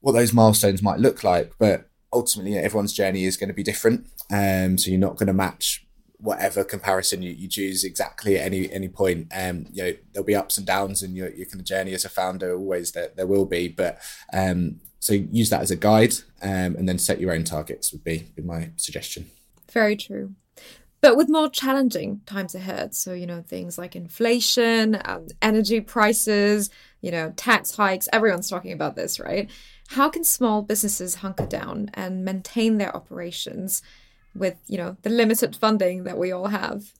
what 0.00 0.12
those 0.12 0.32
milestones 0.32 0.82
might 0.82 1.00
look 1.00 1.24
like. 1.24 1.52
But 1.58 1.87
ultimately, 2.12 2.56
everyone's 2.56 2.92
journey 2.92 3.24
is 3.24 3.36
going 3.36 3.48
to 3.48 3.54
be 3.54 3.62
different. 3.62 4.06
Um, 4.30 4.78
so 4.78 4.90
you're 4.90 5.00
not 5.00 5.16
going 5.16 5.28
to 5.28 5.32
match 5.32 5.86
whatever 6.20 6.64
comparison 6.64 7.22
you, 7.22 7.30
you 7.30 7.48
choose 7.48 7.84
exactly 7.84 8.36
at 8.36 8.46
any 8.46 8.70
any 8.72 8.88
point. 8.88 9.28
Um, 9.34 9.66
you 9.72 9.84
know 9.84 9.92
there'll 10.12 10.26
be 10.26 10.34
ups 10.34 10.58
and 10.58 10.66
downs 10.66 11.02
in 11.02 11.14
your, 11.14 11.30
your 11.30 11.46
kind 11.46 11.60
of 11.60 11.64
journey 11.66 11.94
as 11.94 12.04
a 12.04 12.08
founder. 12.08 12.56
Always 12.56 12.92
there 12.92 13.10
there 13.16 13.26
will 13.26 13.46
be, 13.46 13.68
but 13.68 13.98
um, 14.32 14.80
so 15.00 15.12
use 15.12 15.50
that 15.50 15.62
as 15.62 15.70
a 15.70 15.76
guide, 15.76 16.14
um, 16.42 16.76
and 16.76 16.88
then 16.88 16.98
set 16.98 17.20
your 17.20 17.32
own 17.32 17.44
targets 17.44 17.92
would 17.92 18.04
be, 18.04 18.26
be 18.34 18.42
my 18.42 18.70
suggestion. 18.76 19.30
Very 19.70 19.96
true. 19.96 20.34
But 21.00 21.16
with 21.16 21.28
more 21.28 21.48
challenging 21.48 22.22
times 22.26 22.56
ahead, 22.56 22.94
so 22.94 23.12
you 23.12 23.26
know 23.26 23.42
things 23.42 23.78
like 23.78 23.94
inflation, 23.94 25.00
um, 25.04 25.28
energy 25.40 25.80
prices, 25.80 26.70
you 27.00 27.12
know 27.12 27.32
tax 27.36 27.76
hikes. 27.76 28.08
Everyone's 28.12 28.50
talking 28.50 28.72
about 28.72 28.96
this, 28.96 29.20
right? 29.20 29.48
How 29.88 30.08
can 30.08 30.24
small 30.24 30.62
businesses 30.62 31.16
hunker 31.16 31.46
down 31.46 31.90
and 31.94 32.24
maintain 32.24 32.78
their 32.78 32.94
operations? 32.94 33.82
with 34.38 34.56
you 34.66 34.78
know 34.78 34.96
the 35.02 35.10
limited 35.10 35.56
funding 35.56 36.04
that 36.04 36.18
we 36.18 36.32
all 36.32 36.48
have. 36.48 36.92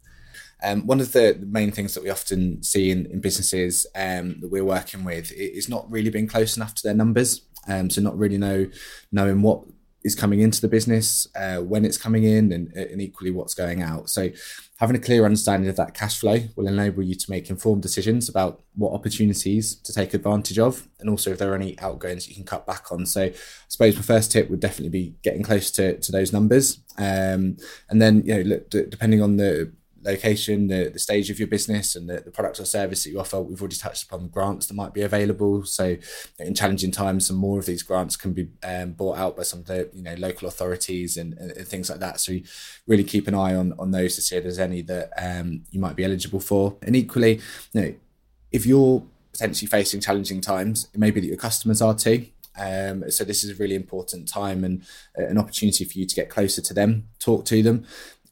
Um, 0.63 0.87
one 0.87 1.01
of 1.01 1.13
the, 1.13 1.39
main 1.49 1.71
things 1.71 1.95
that 1.95 2.03
we 2.03 2.11
often 2.11 2.65
see 2.65 2.91
in, 2.91 3.07
in 3.07 3.21
businesses 3.21 3.87
um, 3.95 4.41
that 4.41 4.51
we're 4.51 4.65
working 4.65 5.05
with 5.05 5.31
is 5.31 5.69
not 5.69 5.89
really 5.89 6.11
being 6.11 6.27
close 6.27 6.57
enough 6.57 6.75
to 6.75 6.83
their 6.83 6.95
numbers. 6.95 7.43
Um, 7.69 7.91
so 7.91 8.01
not 8.01 8.19
really 8.19 8.39
know 8.39 8.69
knowing 9.13 9.43
what 9.43 9.63
is 10.05 10.15
coming 10.15 10.41
into 10.41 10.61
the 10.61 10.69
business, 10.69 11.27
uh, 11.35 11.59
when 11.59 11.85
it's 11.85 11.99
coming 11.99 12.25
in, 12.25 12.53
and, 12.53 12.73
and, 12.73 13.03
equally 13.03 13.31
what's 13.31 13.55
going 13.55 13.83
out. 13.83 14.09
So, 14.09 14.31
having 14.79 14.95
a 14.95 15.01
clear 15.01 15.25
understanding 15.25 15.69
of 15.69 15.77
that 15.77 15.93
cash 15.93 16.19
flow 16.19 16.39
will 16.55 16.69
enable 16.69 17.03
you 17.03 17.15
to 17.17 17.31
make 17.31 17.51
informed 17.51 17.83
decisions 17.83 18.29
about 18.29 18.63
what 18.77 18.93
opportunities 18.93 19.75
to 19.75 19.93
take 19.93 20.15
advantage 20.15 20.59
of, 20.59 20.87
and 21.01 21.11
also 21.11 21.33
if 21.33 21.39
there 21.39 21.51
are 21.53 21.57
any 21.57 21.79
outgoings 21.81 22.29
you 22.29 22.35
can 22.35 22.45
cut 22.45 22.67
back 22.67 22.93
on. 22.93 23.07
So, 23.07 23.23
I 23.25 23.35
suppose 23.69 23.97
my 23.97 24.03
first 24.03 24.31
tip 24.31 24.49
would 24.51 24.61
definitely 24.61 24.91
be 24.91 25.15
getting 25.23 25.43
close 25.43 25.71
to, 25.73 25.99
to 25.99 26.13
those 26.13 26.33
numbers, 26.33 26.79
um, 26.97 27.57
and 27.91 28.01
then 28.01 28.23
you 28.25 28.35
know, 28.37 28.43
look, 28.43 28.71
depending 28.71 29.23
on 29.23 29.37
the 29.37 29.73
location, 30.03 30.69
the, 30.69 30.91
the 30.93 30.99
stage 30.99 31.31
of 31.31 31.39
your 31.39 31.49
business, 31.49 31.97
and 31.97 32.09
the, 32.09 32.21
the 32.21 32.31
product 32.31 32.61
or 32.61 32.65
service 32.65 33.05
that 33.05 33.11
you 33.11 33.21
offer. 33.21 33.41
We've 33.41 33.61
already 33.61 33.77
touched 33.77 34.05
upon 34.05 34.29
grants 34.29 34.67
that 34.67 34.75
might 34.75 34.95
be 34.95 35.03
available. 35.03 35.65
So, 35.65 35.97
in 36.39 36.55
challenging 36.55 36.91
times, 36.91 37.27
some 37.27 37.37
more 37.37 37.59
of 37.59 37.67
these 37.67 37.83
grants 37.83 38.17
can 38.17 38.33
be 38.33 38.49
um, 38.63 38.93
bought 38.93 39.19
out 39.19 39.37
by 39.37 39.43
some 39.43 39.61
of 39.61 39.67
the 39.67 39.91
you 39.93 40.03
know 40.03 40.15
local 40.15 40.49
authorities 40.49 41.17
and, 41.17 41.35
and, 41.35 41.67
things 41.67 41.91
like 41.91 42.01
that. 42.01 42.21
So, 42.21 42.39
really 42.87 43.05
keep 43.05 43.29
an 43.29 43.35
eye 43.35 43.55
on 43.55 43.75
on 43.79 43.91
those 43.91 44.15
to 44.17 44.23
see 44.23 44.37
if 44.37 44.43
there's 44.43 44.59
any 44.59 44.83
that 44.83 45.11
um, 45.17 45.65
you 45.71 45.81
might 45.81 45.97
be 45.97 46.05
eligible 46.05 46.41
for. 46.41 46.77
And 46.83 46.95
equally, 46.97 47.41
you 47.73 47.81
know, 47.81 47.95
if 48.53 48.67
you're 48.67 49.05
potentially 49.33 49.69
facing 49.69 50.01
challenging 50.01 50.41
times, 50.41 50.89
it 50.93 50.99
may 50.99 51.11
be 51.11 51.21
that 51.21 51.27
your 51.27 51.37
customers 51.37 51.83
are 51.83 51.95
too. 51.95 52.27
Um, 52.59 53.09
so 53.11 53.25
this 53.25 53.45
is 53.45 53.51
a 53.51 53.55
really 53.55 53.77
important 53.77 54.29
time 54.29 54.65
and 54.65 54.83
uh, 55.19 55.27
an 55.27 55.39
opportunity 55.39 55.85
for 55.85 55.99
you 55.99 56.07
to 56.07 56.15
get 56.15 56.29
closer 56.29 56.61
to 56.61 56.75
them, 56.75 57.09
talk 57.19 57.45
to 57.47 57.63
them, 57.63 57.87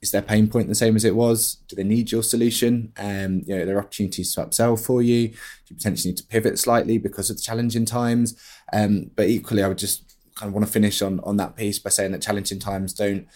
is 0.06 0.12
their 0.12 0.22
pain 0.22 0.48
point 0.48 0.68
the 0.68 0.74
same 0.74 0.96
as 0.96 1.04
it 1.04 1.14
was? 1.14 1.56
Do 1.68 1.76
they 1.76 1.84
need 1.84 2.12
your 2.12 2.22
solution? 2.22 2.92
Um, 2.96 3.42
you 3.46 3.56
know, 3.56 3.64
there 3.64 3.76
are 3.76 3.80
opportunities 3.80 4.34
to 4.34 4.44
upsell 4.44 4.82
for 4.82 5.02
you? 5.02 5.28
Do 5.28 5.34
you 5.68 5.76
potentially 5.76 6.12
need 6.12 6.18
to 6.18 6.26
pivot 6.26 6.58
slightly 6.58 6.98
because 6.98 7.28
of 7.28 7.36
the 7.36 7.42
challenging 7.42 7.84
times? 7.84 8.40
Um, 8.72 9.10
but 9.14 9.28
equally, 9.28 9.62
I 9.62 9.68
would 9.68 9.78
just 9.78 10.16
kind 10.36 10.48
of 10.48 10.54
want 10.54 10.66
to 10.66 10.72
finish 10.72 11.02
on 11.02 11.20
on 11.20 11.36
that 11.38 11.56
piece 11.56 11.78
by 11.78 11.90
saying 11.90 12.12
that 12.12 12.22
challenging 12.22 12.58
times 12.58 12.92
don't 12.92 13.26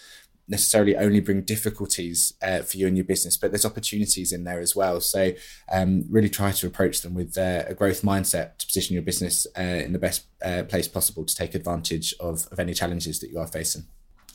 necessarily 0.47 0.95
only 0.97 1.19
bring 1.19 1.41
difficulties 1.41 2.33
uh, 2.41 2.59
for 2.59 2.77
you 2.77 2.87
and 2.87 2.97
your 2.97 3.05
business, 3.05 3.37
but 3.37 3.51
there's 3.51 3.65
opportunities 3.65 4.31
in 4.31 4.43
there 4.43 4.59
as 4.59 4.75
well. 4.75 4.99
So 4.99 5.33
um, 5.71 6.05
really 6.09 6.29
try 6.29 6.51
to 6.51 6.67
approach 6.67 7.01
them 7.01 7.13
with 7.13 7.37
uh, 7.37 7.63
a 7.67 7.73
growth 7.73 8.01
mindset 8.01 8.57
to 8.57 8.65
position 8.65 8.93
your 8.93 9.03
business 9.03 9.47
uh, 9.57 9.61
in 9.61 9.93
the 9.93 9.99
best 9.99 10.25
uh, 10.43 10.63
place 10.63 10.87
possible 10.87 11.25
to 11.25 11.35
take 11.35 11.55
advantage 11.55 12.13
of, 12.19 12.47
of 12.51 12.59
any 12.59 12.73
challenges 12.73 13.19
that 13.19 13.29
you 13.29 13.39
are 13.39 13.47
facing. 13.47 13.85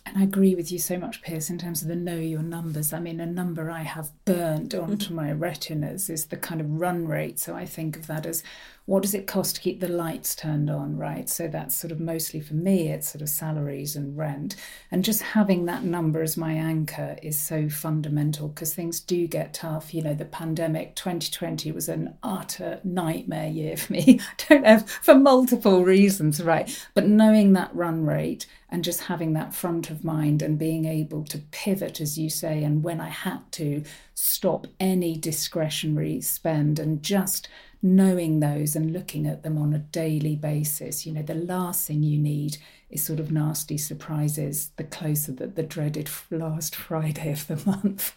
And 0.07 0.19
I 0.19 0.23
agree 0.23 0.55
with 0.55 0.71
you 0.71 0.79
so 0.79 0.99
much, 0.99 1.21
Piers, 1.21 1.51
in 1.51 1.59
terms 1.59 1.83
of 1.83 1.89
the 1.89 1.97
know 1.97 2.17
your 2.17 2.43
numbers. 2.43 2.93
I 2.93 3.01
mean, 3.01 3.19
a 3.19 3.27
number 3.27 3.73
I 3.73 3.83
have 3.83 4.13
burned 4.25 4.73
onto 4.73 5.07
mm-hmm. 5.07 5.15
my 5.17 5.33
retinas 5.33 6.09
is 6.09 6.27
the 6.27 6.37
kind 6.37 6.61
of 6.61 6.81
run 6.81 7.09
rate. 7.09 7.41
So 7.41 7.57
I 7.57 7.67
think 7.67 7.97
of 7.97 8.07
that 8.07 8.25
as 8.25 8.45
what 8.85 9.03
does 9.03 9.15
it 9.15 9.27
cost 9.27 9.57
to 9.57 9.61
keep 9.61 9.81
the 9.81 9.89
lights 9.89 10.37
turned 10.37 10.71
on, 10.71 10.97
right? 10.97 11.29
So 11.29 11.49
that's 11.49 11.75
sort 11.75 11.91
of 11.91 11.99
mostly 11.99 12.39
for 12.39 12.55
me, 12.55 12.89
it's 12.89 13.11
sort 13.11 13.21
of 13.21 13.29
salaries 13.29 13.97
and 13.97 14.17
rent. 14.17 14.55
And 14.93 15.05
just 15.05 15.23
having 15.23 15.67
that 15.67 15.83
number 15.83 16.23
as 16.23 16.37
my 16.37 16.53
anchor 16.53 17.17
is 17.21 17.37
so 17.37 17.69
fundamental 17.69 18.47
because 18.47 18.75
things 18.75 19.01
do 19.01 19.27
get 19.27 19.55
tough. 19.55 19.93
You 19.93 20.03
know, 20.03 20.15
the 20.15 20.25
pandemic 20.25 20.95
2020 20.95 21.73
was 21.73 21.89
an 21.89 22.15
utter 22.23 22.79
nightmare 22.85 23.49
year 23.49 23.77
for 23.77 23.93
me. 23.93 24.21
I 24.21 24.45
don't 24.49 24.63
know, 24.63 24.79
for 24.79 25.17
multiple 25.17 25.85
reasons, 25.85 26.41
right? 26.41 26.71
But 26.95 27.09
knowing 27.09 27.55
that 27.55 27.75
run 27.75 28.07
rate 28.07 28.47
and 28.69 28.85
just 28.85 29.03
having 29.03 29.33
that 29.33 29.55
front 29.55 29.91
of 29.91 30.05
mind 30.05 30.43
and 30.43 30.59
being 30.59 30.85
able 30.85 31.25
to 31.25 31.39
pivot, 31.51 32.01
as 32.01 32.19
you 32.19 32.29
say, 32.29 32.63
and 32.63 32.83
when 32.83 33.01
I 33.01 33.09
had 33.09 33.51
to 33.53 33.85
stop 34.15 34.67
any 34.81 35.17
discretionary 35.17 36.21
spend 36.21 36.79
and 36.79 37.03
just 37.03 37.49
knowing 37.83 38.41
those 38.41 38.75
and 38.75 38.93
looking 38.93 39.27
at 39.27 39.43
them 39.43 39.59
on 39.59 39.73
a 39.73 39.79
daily 39.79 40.35
basis. 40.35 41.07
You 41.07 41.13
know, 41.13 41.23
the 41.23 41.35
last 41.35 41.87
thing 41.87 42.03
you 42.03 42.19
need 42.19 42.59
is 42.91 43.05
sort 43.05 43.21
of 43.21 43.31
nasty 43.31 43.79
surprises 43.79 44.71
the 44.77 44.85
closer 44.85 45.33
that 45.33 45.57
the 45.57 45.63
dreaded 45.63 46.09
last 46.31 46.75
Friday 46.75 47.33
of 47.33 47.47
the 47.47 47.57
month 47.67 48.15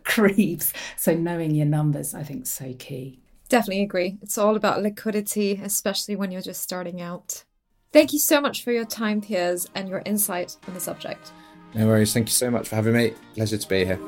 creeps. 0.04 0.72
So 0.96 1.14
knowing 1.14 1.54
your 1.54 1.66
numbers, 1.66 2.14
I 2.14 2.22
think, 2.22 2.42
is 2.42 2.50
so 2.50 2.74
key. 2.74 3.20
Definitely 3.48 3.82
agree. 3.82 4.18
It's 4.22 4.38
all 4.38 4.56
about 4.56 4.82
liquidity, 4.82 5.60
especially 5.62 6.16
when 6.16 6.30
you're 6.30 6.42
just 6.42 6.62
starting 6.62 7.00
out. 7.00 7.44
Thank 7.92 8.12
you 8.12 8.18
so 8.18 8.40
much 8.40 8.62
for 8.62 8.72
your 8.72 8.84
time, 8.84 9.20
Piers, 9.20 9.68
and 9.74 9.88
your 9.88 10.02
insight 10.04 10.56
on 10.66 10.74
the 10.74 10.80
subject. 10.80 11.32
No 11.74 11.86
worries. 11.86 12.12
Thank 12.12 12.28
you 12.28 12.32
so 12.32 12.50
much 12.50 12.68
for 12.68 12.76
having 12.76 12.94
me. 12.94 13.14
Pleasure 13.34 13.58
to 13.58 13.68
be 13.68 13.84
here. 13.84 13.98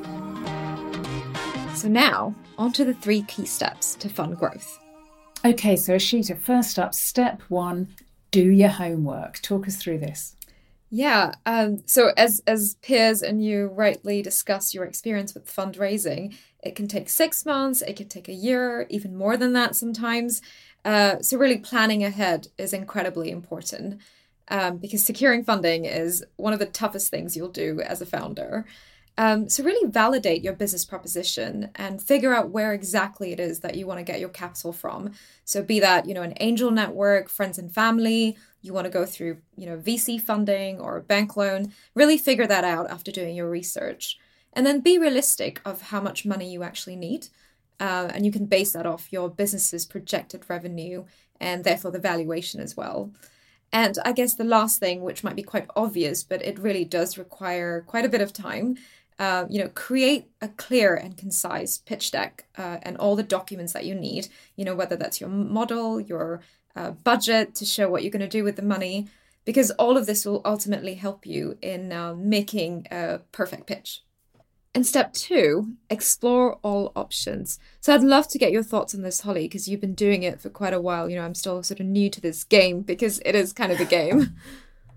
So, 1.75 1.89
now 1.89 2.35
on 2.57 2.73
to 2.73 2.85
the 2.85 2.95
three 2.95 3.23
key 3.23 3.47
steps 3.47 3.95
to 3.97 4.09
fund 4.09 4.37
growth. 4.37 4.79
Okay, 5.45 5.77
so 5.77 5.95
Ishita, 5.95 6.37
first 6.39 6.79
up, 6.79 6.95
step 6.95 7.43
one 7.49 7.89
do 8.31 8.51
your 8.51 8.69
homework. 8.69 9.41
Talk 9.41 9.67
us 9.69 9.77
through 9.77 9.99
this. 9.99 10.37
Yeah. 10.91 11.35
Um, 11.45 11.83
so 11.87 12.13
as 12.17 12.43
as 12.47 12.77
Piers 12.83 13.23
and 13.23 13.45
you 13.45 13.67
rightly 13.67 14.23
discuss 14.23 14.75
your 14.75 14.85
experience 14.85 15.35
with 15.35 15.47
fundraising, 15.47 16.35
it 16.63 16.75
can 16.75 16.89
take 16.89 17.11
six 17.11 17.45
months, 17.45 17.83
it 17.83 17.97
can 17.97 18.09
take 18.09 18.29
a 18.29 18.33
year, 18.33 18.87
even 18.89 19.15
more 19.15 19.37
than 19.37 19.53
that 19.53 19.77
sometimes. 19.77 20.41
Uh, 20.89 21.21
so 21.21 21.37
really 21.37 21.59
planning 21.59 22.03
ahead 22.03 22.49
is 22.57 22.73
incredibly 22.73 23.31
important 23.31 24.01
um, 24.49 24.79
because 24.79 25.05
securing 25.05 25.45
funding 25.45 25.85
is 25.85 26.25
one 26.37 26.55
of 26.55 26.59
the 26.59 26.65
toughest 26.65 27.11
things 27.11 27.37
you'll 27.37 27.51
do 27.51 27.79
as 27.83 28.01
a 28.01 28.07
founder. 28.07 28.65
Um, 29.19 29.51
so 29.51 29.63
really 29.63 29.91
validate 29.91 30.43
your 30.43 30.55
business 30.55 30.87
proposition 30.87 31.69
and 31.75 32.01
figure 32.01 32.33
out 32.33 32.49
where 32.49 32.73
exactly 32.73 33.33
it 33.33 33.39
is 33.39 33.61
that 33.61 33.75
you 33.75 33.87
want 33.87 33.99
to 33.99 34.03
get 34.03 34.19
your 34.19 34.31
capital 34.31 34.73
from. 34.73 35.13
So 35.45 35.63
be 35.63 35.79
that, 35.81 36.07
you 36.07 36.15
know, 36.15 36.23
an 36.23 36.33
angel 36.41 36.71
network, 36.71 37.29
friends 37.29 37.59
and 37.59 37.71
family, 37.71 38.39
you 38.63 38.73
want 38.73 38.87
to 38.87 38.91
go 38.91 39.05
through, 39.05 39.43
you 39.59 39.67
know, 39.67 39.77
VC 39.77 40.19
funding 40.19 40.81
or 40.81 40.97
a 40.97 41.03
bank 41.03 41.37
loan, 41.37 41.71
really 41.95 42.17
figure 42.17 42.47
that 42.47 42.65
out 42.65 42.89
after 42.89 43.13
doing 43.13 43.37
your 43.37 43.51
research. 43.51 44.19
And 44.55 44.65
then 44.65 44.81
be 44.81 44.97
realistic 44.97 45.61
of 45.67 45.83
how 45.83 46.01
much 46.01 46.25
money 46.25 46.51
you 46.51 46.63
actually 46.63 46.97
need. 46.97 47.27
Uh, 47.81 48.11
and 48.13 48.27
you 48.27 48.33
can 48.33 48.47
base 48.47 48.73
that 48.73 48.87
off 48.87 49.13
your 49.13 49.29
business's 49.29 49.87
projected 49.87 50.43
revenue 50.49 51.05
and 51.41 51.63
therefore 51.63 51.93
the 51.93 51.99
valuation 51.99 52.61
as 52.61 52.77
well. 52.77 53.13
And 53.73 53.99
I 54.05 54.13
guess 54.13 54.35
the 54.35 54.45
last 54.45 54.81
thing, 54.81 55.03
which 55.03 55.23
might 55.23 55.37
be 55.37 55.43
quite 55.43 55.69
obvious, 55.77 56.25
but 56.25 56.43
it 56.43 56.59
really 56.59 56.85
does 56.85 57.19
require 57.19 57.83
quite 57.87 58.05
a 58.05 58.09
bit 58.09 58.21
of 58.21 58.33
time, 58.33 58.77
uh, 59.19 59.45
you 59.49 59.61
know, 59.61 59.69
create 59.69 60.27
a 60.41 60.49
clear 60.49 60.95
and 60.95 61.17
concise 61.17 61.79
pitch 61.79 62.11
deck 62.11 62.47
uh, 62.57 62.79
and 62.83 62.97
all 62.97 63.15
the 63.15 63.23
documents 63.23 63.73
that 63.75 63.85
you 63.85 63.95
need. 63.95 64.29
You 64.57 64.65
know, 64.65 64.75
whether 64.75 64.97
that's 64.97 65.21
your 65.21 65.31
model, 65.31 66.01
your 66.01 66.41
uh, 66.75 66.93
budget 66.93 67.55
to 67.57 67.65
show 67.65 67.89
what 67.91 68.03
you're 68.03 68.11
going 68.11 68.21
to 68.21 68.29
do 68.29 68.45
with 68.45 68.57
the 68.57 68.63
money, 68.63 69.07
because 69.45 69.71
all 69.73 69.97
of 69.97 70.07
this 70.07 70.25
will 70.25 70.43
ultimately 70.45 70.95
help 70.95 71.27
you 71.27 71.59
in 71.61 71.93
uh, 71.93 72.15
making 72.15 72.87
a 72.91 73.21
perfect 73.33 73.67
pitch. 73.67 74.03
And 74.75 74.87
step 74.87 75.13
two, 75.13 75.75
explore 75.91 76.59
all 76.63 76.93
options. 76.95 77.59
So 77.81 77.95
I'd 77.95 78.03
love 78.03 78.29
to 78.29 78.39
get 78.39 78.53
your 78.53 78.63
thoughts 78.63 78.95
on 78.95 79.03
this, 79.03 79.23
Holly, 79.23 79.45
because 79.45 79.67
you've 79.67 79.81
been 79.81 79.95
doing 79.95 80.23
it 80.23 80.41
for 80.41 80.51
quite 80.51 80.75
a 80.75 80.81
while. 80.81 81.09
You 81.09 81.17
know, 81.17 81.25
I'm 81.25 81.35
still 81.35 81.63
sort 81.63 81.81
of 81.81 81.87
new 81.87 82.11
to 82.11 82.21
this 82.21 82.45
game 82.45 82.83
because 82.83 83.19
it 83.25 83.35
is 83.35 83.53
kind 83.53 83.73
of 83.73 83.81
a 83.81 83.85
game. 83.85 84.37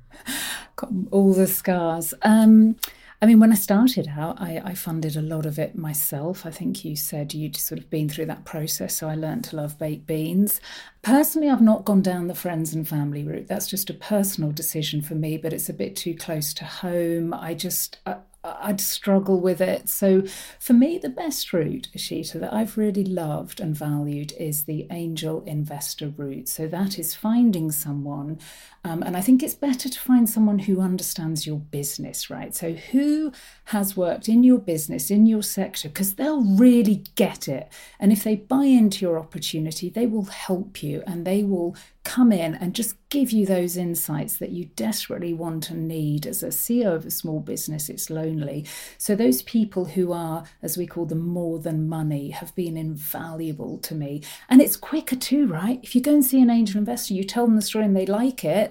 Got 0.76 0.92
all 1.12 1.34
the 1.34 1.48
scars. 1.48 2.14
Um, 2.22 2.76
I 3.24 3.28
mean, 3.28 3.40
when 3.40 3.52
I 3.52 3.56
started 3.56 4.08
out, 4.18 4.42
I, 4.42 4.60
I, 4.66 4.74
funded 4.74 5.16
a 5.16 5.22
lot 5.22 5.46
of 5.46 5.60
it 5.60 5.76
myself. 5.76 6.44
I 6.44 6.50
think 6.50 6.84
you 6.84 6.96
said 6.96 7.36
you'd 7.36 7.56
sort 7.56 7.80
of 7.80 7.88
been 7.88 8.10
through 8.10 8.26
that 8.26 8.46
process, 8.46 8.98
so 8.98 9.08
I 9.08 9.14
learned 9.14 9.44
to 9.46 9.58
love 9.58 9.78
baked 9.78 10.08
beans. 10.08 10.60
Personally, 11.04 11.48
I've 11.48 11.62
not 11.62 11.86
gone 11.86 12.02
down 12.02 12.26
the 12.26 12.34
friends 12.34 12.74
and 12.74 12.88
family 12.88 13.24
route. 13.24 13.48
That's 13.48 13.68
just 13.68 13.92
a 13.92 13.94
personal 13.94 14.52
decision 14.52 15.04
for 15.04 15.14
me, 15.14 15.38
but 15.38 15.54
it's 15.54 15.70
a 15.70 15.74
bit 15.74 15.96
too 15.96 16.16
close 16.16 16.52
to 16.56 16.66
home. 16.66 17.32
I 17.32 17.54
just, 17.54 18.00
I, 18.08 18.16
I'd 18.44 18.82
struggle 18.82 19.40
with 19.40 19.62
it. 19.62 19.88
So 19.88 20.24
for 20.60 20.74
me, 20.74 20.98
the 20.98 21.10
best 21.10 21.54
route, 21.54 21.90
Ishita, 21.96 22.40
that 22.40 22.54
I've 22.54 22.78
really 22.78 23.04
loved 23.04 23.60
and 23.60 23.76
valued 23.76 24.34
is 24.40 24.64
the 24.64 24.88
angel 24.90 25.44
investor 25.46 26.10
route. 26.10 26.50
So 26.50 26.68
that 26.68 26.98
is 26.98 27.14
finding 27.16 27.72
someone, 27.72 28.40
um, 28.84 29.04
and 29.04 29.16
I 29.16 29.22
think 29.22 29.44
it's 29.44 29.54
better 29.54 29.90
to 29.90 30.00
find 30.00 30.28
someone 30.28 30.60
who 30.60 30.82
understands 30.82 31.46
your 31.46 31.60
business, 31.60 32.32
right? 32.32 32.56
So 32.56 32.74
who 32.74 33.32
has 33.66 33.96
worked 33.96 34.28
in 34.28 34.44
your 34.44 34.58
business, 34.58 35.12
in 35.12 35.28
your 35.28 35.44
sector, 35.44 35.88
because 35.88 36.16
they'll 36.16 36.44
really 36.44 37.04
get 37.16 37.48
it. 37.48 37.72
And 38.00 38.12
if 38.12 38.24
they 38.24 38.36
buy 38.36 38.66
into 38.66 39.06
your 39.06 39.20
opportunity, 39.20 39.90
they 39.90 40.08
will 40.08 40.26
help 40.26 40.82
you 40.82 41.04
and 41.06 41.26
they 41.26 41.44
will 41.44 41.76
come 42.04 42.32
in 42.32 42.56
and 42.56 42.74
just 42.74 42.96
give 43.10 43.32
you 43.32 43.46
those 43.46 43.78
insights 43.78 44.38
that 44.38 44.50
you 44.50 44.66
desperately 44.76 45.34
want 45.34 45.70
and 45.70 45.88
need. 45.88 46.26
As 46.26 46.42
a 46.42 46.48
CEO 46.48 46.96
of 46.96 47.06
a 47.06 47.12
small 47.12 47.40
business, 47.40 47.90
it's 47.90 48.10
lonely. 48.10 48.66
So, 48.98 49.16
those 49.16 49.44
people 49.44 49.86
who 49.86 50.12
are, 50.12 50.44
as 50.64 50.78
we 50.78 50.88
call 50.88 51.06
them, 51.06 51.20
more 51.20 51.60
than 51.60 51.88
money, 51.88 52.32
have 52.32 52.56
been 52.56 52.78
invaluable 52.78 53.78
to 53.80 53.94
me. 53.94 54.24
And 54.50 54.62
it's 54.62 54.78
quicker 54.78 55.16
too, 55.16 55.46
right? 55.46 55.80
If 55.84 55.94
you 55.94 56.02
go 56.02 56.14
and 56.14 56.26
see 56.26 56.42
an 56.42 56.50
angel 56.50 56.80
investor, 56.80 57.14
you 57.14 57.24
tell 57.24 57.46
them 57.46 57.56
the 57.56 57.62
story 57.62 57.86
and 57.86 57.96
they 57.96 58.08
like 58.08 58.44
it. 58.44 58.71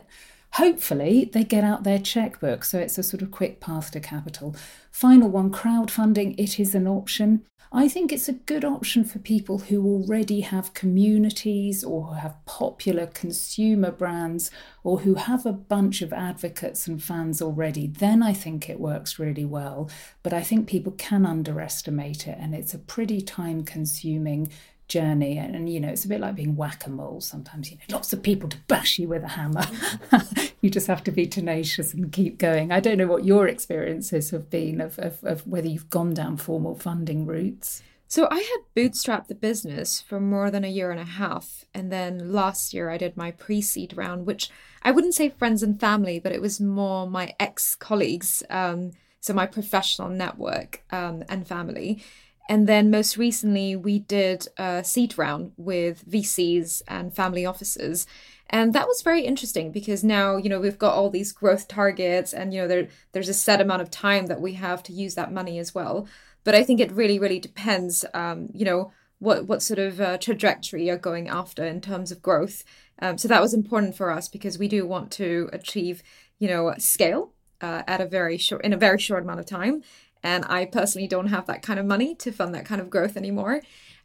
Hopefully, 0.54 1.30
they 1.32 1.44
get 1.44 1.62
out 1.62 1.84
their 1.84 1.98
checkbook, 1.98 2.64
so 2.64 2.78
it's 2.78 2.98
a 2.98 3.04
sort 3.04 3.22
of 3.22 3.30
quick 3.30 3.60
path 3.60 3.92
to 3.92 4.00
capital. 4.00 4.56
Final 4.90 5.28
one 5.28 5.52
crowdfunding, 5.52 6.34
it 6.38 6.58
is 6.58 6.74
an 6.74 6.88
option. 6.88 7.44
I 7.72 7.88
think 7.88 8.10
it's 8.10 8.28
a 8.28 8.32
good 8.32 8.64
option 8.64 9.04
for 9.04 9.20
people 9.20 9.58
who 9.58 9.86
already 9.86 10.40
have 10.40 10.74
communities 10.74 11.84
or 11.84 12.16
have 12.16 12.44
popular 12.44 13.06
consumer 13.06 13.92
brands 13.92 14.50
or 14.82 15.00
who 15.00 15.14
have 15.14 15.46
a 15.46 15.52
bunch 15.52 16.02
of 16.02 16.12
advocates 16.12 16.88
and 16.88 17.00
fans 17.00 17.40
already. 17.40 17.86
Then 17.86 18.24
I 18.24 18.32
think 18.32 18.68
it 18.68 18.80
works 18.80 19.20
really 19.20 19.44
well. 19.44 19.88
But 20.24 20.32
I 20.32 20.42
think 20.42 20.68
people 20.68 20.92
can 20.98 21.24
underestimate 21.24 22.26
it, 22.26 22.38
and 22.40 22.56
it's 22.56 22.74
a 22.74 22.78
pretty 22.78 23.20
time 23.20 23.62
consuming 23.62 24.50
journey 24.90 25.38
and, 25.38 25.54
and, 25.54 25.70
you 25.70 25.80
know 25.80 25.88
it's 25.88 26.04
a 26.04 26.08
bit 26.08 26.20
like 26.20 26.34
being 26.34 26.56
whack-a-mole 26.56 27.20
sometimes 27.20 27.70
you 27.70 27.78
know 27.78 27.94
lots 27.94 28.12
of 28.12 28.22
people 28.22 28.48
to 28.48 28.58
bash 28.66 28.98
you 28.98 29.08
with 29.08 29.22
a 29.22 29.28
hammer 29.28 29.64
you 30.60 30.68
just 30.68 30.88
have 30.88 31.02
to 31.04 31.12
be 31.12 31.26
tenacious 31.26 31.94
and 31.94 32.12
keep 32.12 32.36
going 32.36 32.72
i 32.72 32.80
don't 32.80 32.98
know 32.98 33.06
what 33.06 33.24
your 33.24 33.46
experiences 33.46 34.30
have 34.30 34.50
been 34.50 34.80
of, 34.80 34.98
of, 34.98 35.22
of 35.22 35.46
whether 35.46 35.68
you've 35.68 35.88
gone 35.88 36.12
down 36.12 36.36
formal 36.36 36.74
funding 36.74 37.24
routes 37.24 37.82
so 38.10 38.26
I 38.28 38.38
had 38.38 38.62
bootstrapped 38.74 39.28
the 39.28 39.36
business 39.36 40.00
for 40.00 40.18
more 40.18 40.50
than 40.50 40.64
a 40.64 40.68
year 40.68 40.90
and 40.90 40.98
a 40.98 41.04
half. 41.04 41.64
And 41.72 41.92
then 41.92 42.32
last 42.32 42.74
year 42.74 42.90
I 42.90 42.98
did 42.98 43.16
my 43.16 43.30
pre 43.30 43.62
seed 43.62 43.96
round, 43.96 44.26
which 44.26 44.50
I 44.82 44.90
wouldn't 44.90 45.14
say 45.14 45.28
friends 45.28 45.62
and 45.62 45.78
family, 45.78 46.18
but 46.18 46.32
it 46.32 46.40
was 46.40 46.60
more 46.60 47.08
my 47.08 47.36
ex 47.38 47.76
colleagues, 47.76 48.42
um, 48.50 48.90
so 49.20 49.32
my 49.32 49.46
professional 49.46 50.08
network 50.08 50.82
um, 50.90 51.22
and 51.28 51.46
family. 51.46 52.02
And 52.50 52.66
then 52.66 52.90
most 52.90 53.16
recently, 53.16 53.76
we 53.76 54.00
did 54.00 54.48
a 54.58 54.82
seed 54.82 55.16
round 55.16 55.52
with 55.56 56.04
VCs 56.10 56.82
and 56.88 57.14
family 57.14 57.46
offices. 57.46 58.08
And 58.48 58.72
that 58.72 58.88
was 58.88 59.02
very 59.02 59.22
interesting 59.22 59.70
because 59.70 60.02
now, 60.02 60.36
you 60.36 60.48
know, 60.48 60.58
we've 60.58 60.76
got 60.76 60.94
all 60.94 61.10
these 61.10 61.30
growth 61.30 61.68
targets 61.68 62.34
and, 62.34 62.52
you 62.52 62.60
know, 62.60 62.66
there, 62.66 62.88
there's 63.12 63.28
a 63.28 63.34
set 63.34 63.60
amount 63.60 63.82
of 63.82 63.90
time 63.92 64.26
that 64.26 64.40
we 64.40 64.54
have 64.54 64.82
to 64.82 64.92
use 64.92 65.14
that 65.14 65.32
money 65.32 65.60
as 65.60 65.76
well. 65.76 66.08
But 66.42 66.56
I 66.56 66.64
think 66.64 66.80
it 66.80 66.90
really, 66.90 67.20
really 67.20 67.38
depends, 67.38 68.04
um, 68.14 68.48
you 68.52 68.64
know, 68.64 68.92
what, 69.20 69.46
what 69.46 69.62
sort 69.62 69.78
of 69.78 70.00
uh, 70.00 70.18
trajectory 70.18 70.86
you're 70.86 70.96
going 70.96 71.28
after 71.28 71.64
in 71.64 71.80
terms 71.80 72.10
of 72.10 72.20
growth. 72.20 72.64
Um, 73.00 73.16
so 73.16 73.28
that 73.28 73.40
was 73.40 73.54
important 73.54 73.94
for 73.94 74.10
us 74.10 74.26
because 74.26 74.58
we 74.58 74.66
do 74.66 74.84
want 74.84 75.12
to 75.12 75.48
achieve, 75.52 76.02
you 76.40 76.48
know, 76.48 76.74
scale 76.78 77.32
uh, 77.60 77.82
at 77.86 78.00
a 78.00 78.06
very 78.06 78.38
short, 78.38 78.64
in 78.64 78.72
a 78.72 78.76
very 78.76 78.98
short 78.98 79.22
amount 79.22 79.38
of 79.38 79.46
time. 79.46 79.84
And 80.22 80.44
I 80.48 80.66
personally 80.66 81.08
don't 81.08 81.28
have 81.28 81.46
that 81.46 81.62
kind 81.62 81.78
of 81.78 81.86
money 81.86 82.14
to 82.16 82.32
fund 82.32 82.54
that 82.54 82.66
kind 82.66 82.80
of 82.80 82.90
growth 82.90 83.16
anymore. 83.16 83.62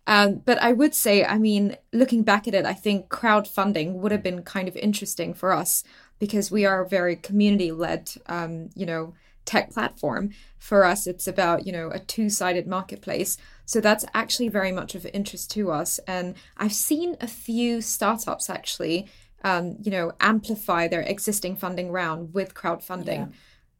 Um, 0.07 0.41
but 0.45 0.62
I 0.62 0.72
would 0.72 0.93
say, 0.93 1.25
I 1.25 1.38
mean, 1.38 1.77
looking 1.91 2.24
back 2.24 2.48
at 2.48 2.53
it, 2.53 2.65
I 2.65 2.74
think 2.74 3.10
crowdfunding 3.10 3.93
would 3.93 4.12
have 4.12 4.24
been 4.24 4.43
kind 4.43 4.67
of 4.67 4.75
interesting 4.75 5.34
for 5.34 5.51
us 5.51 5.84
because 6.19 6.51
we 6.51 6.65
are 6.65 6.81
a 6.81 6.89
very 6.89 7.15
community 7.15 7.72
led, 7.72 8.12
um, 8.27 8.69
you 8.75 8.86
know, 8.86 9.13
tech 9.45 9.72
platform. 9.72 10.31
For 10.60 10.84
us, 10.84 11.07
it's 11.07 11.27
about, 11.27 11.65
you 11.65 11.72
know, 11.72 11.89
a 11.89 12.00
two 12.00 12.29
sided 12.29 12.67
marketplace. 12.67 13.38
So 13.65 13.81
that's 13.81 14.05
actually 14.13 14.50
very 14.50 14.72
much 14.72 14.95
of 14.95 15.05
interest 15.07 15.51
to 15.51 15.72
us. 15.72 16.00
And 16.07 16.36
I've 16.57 16.74
seen 16.74 17.17
a 17.19 17.27
few 17.27 17.81
startups 17.81 18.50
actually, 18.50 19.07
um, 19.43 19.77
you 19.81 19.91
know, 19.91 20.13
amplify 20.19 20.88
their 20.88 21.01
existing 21.01 21.55
funding 21.55 21.91
round 21.91 22.34
with 22.34 22.53
crowdfunding. 22.53 23.07
Yeah. 23.07 23.38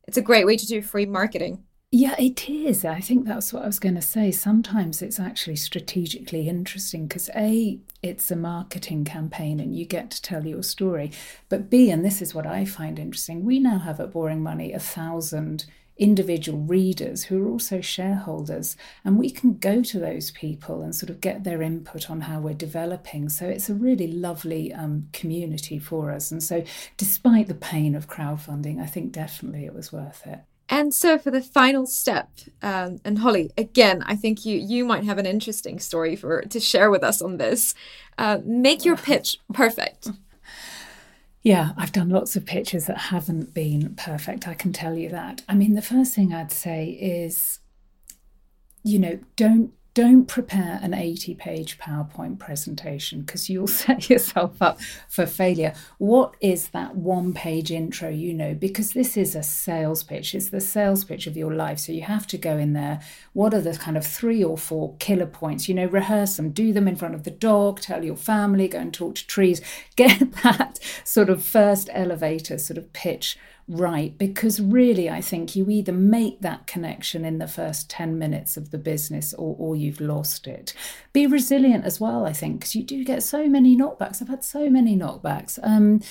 It's 0.08 0.18
a 0.18 0.22
great 0.22 0.46
way 0.46 0.58
to 0.58 0.68
do 0.68 0.82
free 0.82 1.06
marketing. 1.06 1.64
Yeah, 1.98 2.16
it 2.20 2.50
is. 2.50 2.84
I 2.84 3.00
think 3.00 3.26
that's 3.26 3.54
what 3.54 3.64
I 3.64 3.68
was 3.68 3.80
going 3.80 3.96
to 3.96 4.02
say. 4.02 4.30
Sometimes 4.30 5.02
it's 5.02 5.18
actually 5.18 5.56
strategically 5.56 6.50
interesting 6.50 7.08
because 7.08 7.30
A, 7.34 7.80
it's 8.04 8.30
a 8.30 8.36
marketing 8.36 9.06
campaign 9.06 9.62
and 9.62 9.74
you 9.74 9.86
get 9.86 10.12
to 10.12 10.22
tell 10.22 10.46
your 10.46 10.62
story. 10.62 11.14
But 11.48 11.70
B, 11.70 11.90
and 11.90 12.04
this 12.04 12.22
is 12.22 12.36
what 12.36 12.46
I 12.46 12.66
find 12.66 13.00
interesting, 13.00 13.46
we 13.46 13.60
now 13.60 13.78
have 13.80 14.02
at 14.02 14.12
Boring 14.12 14.44
Money 14.44 14.74
a 14.74 14.80
thousand 14.80 15.68
individual 15.96 16.60
readers 16.60 17.24
who 17.24 17.42
are 17.42 17.50
also 17.50 17.80
shareholders 17.80 18.76
and 19.06 19.18
we 19.18 19.30
can 19.30 19.58
go 19.58 19.82
to 19.82 19.98
those 19.98 20.32
people 20.32 20.82
and 20.82 20.94
sort 20.94 21.10
of 21.10 21.22
get 21.22 21.46
their 21.46 21.62
input 21.62 22.10
on 22.10 22.20
how 22.20 22.42
we're 22.42 22.54
developing 22.54 23.30
so 23.30 23.46
it's 23.46 23.70
a 23.70 23.74
really 23.74 24.08
lovely 24.08 24.74
um, 24.74 25.08
community 25.14 25.80
for 25.80 26.12
us 26.12 26.30
and 26.30 26.44
so 26.44 26.62
despite 26.98 27.48
the 27.48 27.54
pain 27.56 27.96
of 27.96 28.10
crowdfunding 28.10 28.82
i 28.82 28.86
think 28.86 29.14
definitely 29.14 29.64
it 29.64 29.74
was 29.74 29.94
worth 29.94 30.28
it 30.28 30.42
and 30.70 30.94
so 30.94 31.18
for 31.18 31.32
the 31.32 31.42
final 31.42 31.86
step, 31.86 32.30
um, 32.62 33.00
and 33.06 33.20
Holly, 33.20 33.52
again, 33.58 34.04
I 34.06 34.16
think 34.16 34.46
you 34.46 34.58
you 34.58 34.86
might 34.86 35.04
have 35.04 35.18
an 35.18 35.26
interesting 35.26 35.80
story 35.80 36.16
for 36.16 36.42
to 36.42 36.60
share 36.60 36.90
with 36.90 37.04
us 37.04 37.22
on 37.22 37.38
this. 37.38 37.76
Uh, 38.18 38.40
make 38.44 38.86
your 38.86 38.98
pitch 38.98 39.38
perfect. 39.54 40.10
Yeah, 41.46 41.74
I've 41.78 41.92
done 41.92 42.10
lots 42.10 42.36
of 42.36 42.44
pitches 42.44 42.88
that 42.88 42.98
haven't 42.98 43.54
been 43.54 43.94
perfect. 43.94 44.48
I 44.48 44.56
can 44.56 44.74
tell 44.74 44.96
you 44.96 45.10
that. 45.10 45.44
I 45.48 45.54
mean, 45.54 45.76
the 45.76 45.82
first 45.84 46.16
thing 46.16 46.34
I'd 46.34 46.52
say 46.52 46.90
is, 46.90 47.60
you 48.84 48.98
know, 48.98 49.20
don't 49.36 49.72
don't 49.96 50.26
prepare 50.26 50.78
an 50.84 50.94
80 50.94 51.36
page 51.36 51.80
PowerPoint 51.80 52.38
presentation 52.38 53.22
because 53.22 53.50
you'll 53.50 53.66
set 53.84 54.10
yourself 54.10 54.62
up 54.62 54.80
for 55.08 55.26
failure. 55.26 55.74
What 55.98 56.36
is 56.42 56.68
that 56.70 56.96
one 56.98 57.34
page 57.34 57.72
intro 57.72 58.10
you 58.10 58.34
know? 58.34 58.54
Because 58.54 58.92
this 58.92 59.16
is 59.16 59.36
a 59.36 59.42
sales 59.42 60.04
pitch, 60.04 60.36
it's 60.36 60.50
the 60.50 60.60
sales 60.60 61.06
pitch 61.06 61.28
of 61.28 61.38
your 61.38 61.54
life. 61.54 61.80
So 61.80 61.94
you 61.94 62.02
have 62.02 62.28
to 62.28 62.38
go 62.38 62.58
in 62.58 62.74
there. 62.74 63.02
What 63.32 63.54
are 63.54 63.62
the 63.62 63.78
kind 63.78 63.96
of 63.96 64.06
three 64.06 64.44
or 64.44 64.58
four 64.58 64.96
killer 64.98 65.26
points? 65.26 65.70
You 65.70 65.76
know, 65.76 65.86
rehearse 65.86 66.36
them, 66.36 66.52
do 66.52 66.74
them 66.74 66.90
in 66.90 66.98
front 66.98 67.16
of 67.16 67.24
the 67.24 67.32
dog, 67.32 67.80
tell 67.80 68.04
your 68.04 68.18
family, 68.18 68.68
go 68.68 68.80
and 68.80 68.94
talk 68.94 69.16
to 69.16 69.26
trees, 69.26 69.62
get 69.96 70.30
that 70.44 70.78
sort 71.06 71.30
of 71.30 71.42
first 71.42 71.90
elevator 71.94 72.58
sort 72.58 72.78
of 72.78 72.92
pitch 72.92 73.38
right 73.68 74.16
because 74.20 74.62
really 74.62 75.10
I 75.10 75.22
think 75.22 75.56
you 75.56 75.68
either 75.72 75.92
make 75.92 76.42
that 76.42 76.68
connection 76.68 77.26
in 77.26 77.40
the 77.40 77.48
first 77.48 77.90
10 77.90 78.20
minutes 78.20 78.58
of 78.58 78.70
the 78.70 78.78
business 78.78 79.34
or, 79.34 79.56
or 79.58 79.76
you've 79.76 80.00
lost 80.00 80.46
it. 80.46 80.74
Be 81.14 81.26
resilient 81.26 81.84
as 81.84 82.00
well, 82.00 82.26
I 82.26 82.34
think, 82.34 82.60
because 82.60 82.76
you 82.76 82.84
do 82.84 83.04
get 83.04 83.24
so 83.24 83.48
many 83.48 83.76
knockbacks. 83.76 84.22
I've 84.22 84.28
had 84.28 84.44
so 84.44 84.70
many 84.70 84.96
knockbacks. 84.96 85.58
Um, 85.64 86.02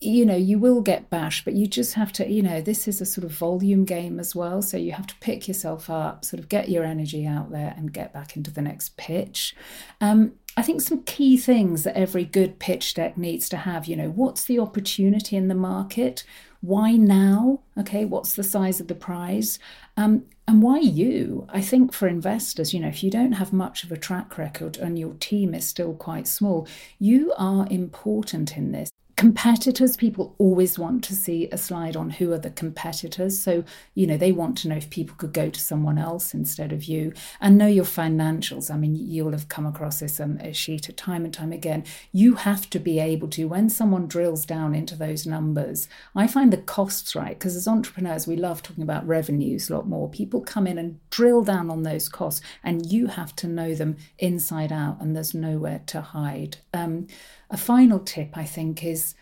you 0.00 0.24
know, 0.24 0.36
you 0.36 0.58
will 0.60 0.82
get 0.82 1.10
bashed, 1.10 1.44
but 1.44 1.54
you 1.54 1.66
just 1.66 1.94
have 1.94 2.12
to, 2.12 2.30
you 2.30 2.42
know, 2.42 2.60
this 2.60 2.86
is 2.86 3.00
a 3.00 3.06
sort 3.06 3.24
of 3.24 3.32
volume 3.32 3.84
game 3.84 4.20
as 4.20 4.36
well. 4.36 4.62
So 4.62 4.76
you 4.76 4.92
have 4.92 5.08
to 5.08 5.16
pick 5.16 5.48
yourself 5.48 5.90
up, 5.90 6.24
sort 6.24 6.40
of 6.40 6.48
get 6.48 6.68
your 6.68 6.84
energy 6.84 7.26
out 7.26 7.50
there 7.50 7.74
and 7.76 7.92
get 7.92 8.12
back 8.12 8.36
into 8.36 8.52
the 8.52 8.62
next 8.62 8.96
pitch. 8.96 9.56
Um, 10.00 10.34
I 10.56 10.62
think 10.62 10.80
some 10.80 11.02
key 11.02 11.36
things 11.36 11.82
that 11.82 11.96
every 11.96 12.24
good 12.24 12.60
pitch 12.60 12.94
deck 12.94 13.18
needs 13.18 13.48
to 13.48 13.56
have, 13.56 13.86
you 13.86 13.96
know, 13.96 14.10
what's 14.10 14.44
the 14.44 14.60
opportunity 14.60 15.36
in 15.36 15.48
the 15.48 15.54
market? 15.54 16.22
Why 16.64 16.92
now? 16.92 17.60
Okay, 17.78 18.06
what's 18.06 18.36
the 18.36 18.42
size 18.42 18.80
of 18.80 18.88
the 18.88 18.94
prize? 18.94 19.58
Um, 19.98 20.24
and 20.48 20.62
why 20.62 20.78
you? 20.78 21.46
I 21.50 21.60
think 21.60 21.92
for 21.92 22.08
investors, 22.08 22.72
you 22.72 22.80
know, 22.80 22.88
if 22.88 23.04
you 23.04 23.10
don't 23.10 23.32
have 23.32 23.52
much 23.52 23.84
of 23.84 23.92
a 23.92 23.98
track 23.98 24.38
record 24.38 24.78
and 24.78 24.98
your 24.98 25.12
team 25.20 25.52
is 25.52 25.68
still 25.68 25.92
quite 25.92 26.26
small, 26.26 26.66
you 26.98 27.34
are 27.36 27.66
important 27.70 28.56
in 28.56 28.72
this 28.72 28.90
competitors 29.16 29.96
people 29.96 30.34
always 30.38 30.78
want 30.78 31.02
to 31.04 31.14
see 31.14 31.48
a 31.50 31.58
slide 31.58 31.96
on 31.96 32.10
who 32.10 32.32
are 32.32 32.38
the 32.38 32.50
competitors. 32.50 33.40
So 33.42 33.64
you 33.94 34.06
know 34.06 34.16
they 34.16 34.32
want 34.32 34.58
to 34.58 34.68
know 34.68 34.76
if 34.76 34.90
people 34.90 35.16
could 35.16 35.32
go 35.32 35.50
to 35.50 35.60
someone 35.60 35.98
else 35.98 36.34
instead 36.34 36.72
of 36.72 36.84
you 36.84 37.12
and 37.40 37.58
know 37.58 37.66
your 37.66 37.84
financials. 37.84 38.70
I 38.70 38.76
mean 38.76 38.94
you'll 38.94 39.32
have 39.32 39.48
come 39.48 39.66
across 39.66 40.00
this 40.00 40.20
um, 40.20 40.52
sheet 40.52 40.88
time 40.96 41.24
and 41.24 41.34
time 41.34 41.52
again. 41.52 41.84
You 42.12 42.34
have 42.36 42.68
to 42.70 42.78
be 42.78 42.98
able 42.98 43.28
to 43.28 43.46
when 43.46 43.70
someone 43.70 44.06
drills 44.06 44.46
down 44.46 44.74
into 44.74 44.96
those 44.96 45.26
numbers 45.26 45.88
i 46.14 46.26
find 46.26 46.52
the 46.52 46.58
costs 46.58 47.14
right 47.14 47.38
because 47.38 47.56
as 47.56 47.66
entrepreneurs 47.66 48.26
we 48.26 48.36
love 48.36 48.62
talking 48.62 48.82
about 48.82 49.06
revenues 49.06 49.70
a 49.70 49.76
lot 49.76 49.88
more. 49.88 50.08
People 50.08 50.40
come 50.40 50.66
in 50.66 50.78
and 50.78 50.98
drill 51.10 51.42
down 51.42 51.70
on 51.70 51.82
those 51.82 52.08
costs 52.08 52.40
and 52.62 52.90
you 52.90 53.06
have 53.06 53.34
to 53.36 53.46
know 53.46 53.74
them 53.74 53.96
inside 54.18 54.72
out 54.72 55.00
and 55.00 55.14
there's 55.14 55.34
nowhere 55.34 55.80
to 55.86 56.00
hide. 56.00 56.58
Um, 56.72 57.06
a 57.50 57.56
final 57.56 58.00
tip, 58.00 58.36
I 58.36 58.44
think, 58.44 58.84
is 58.84 59.13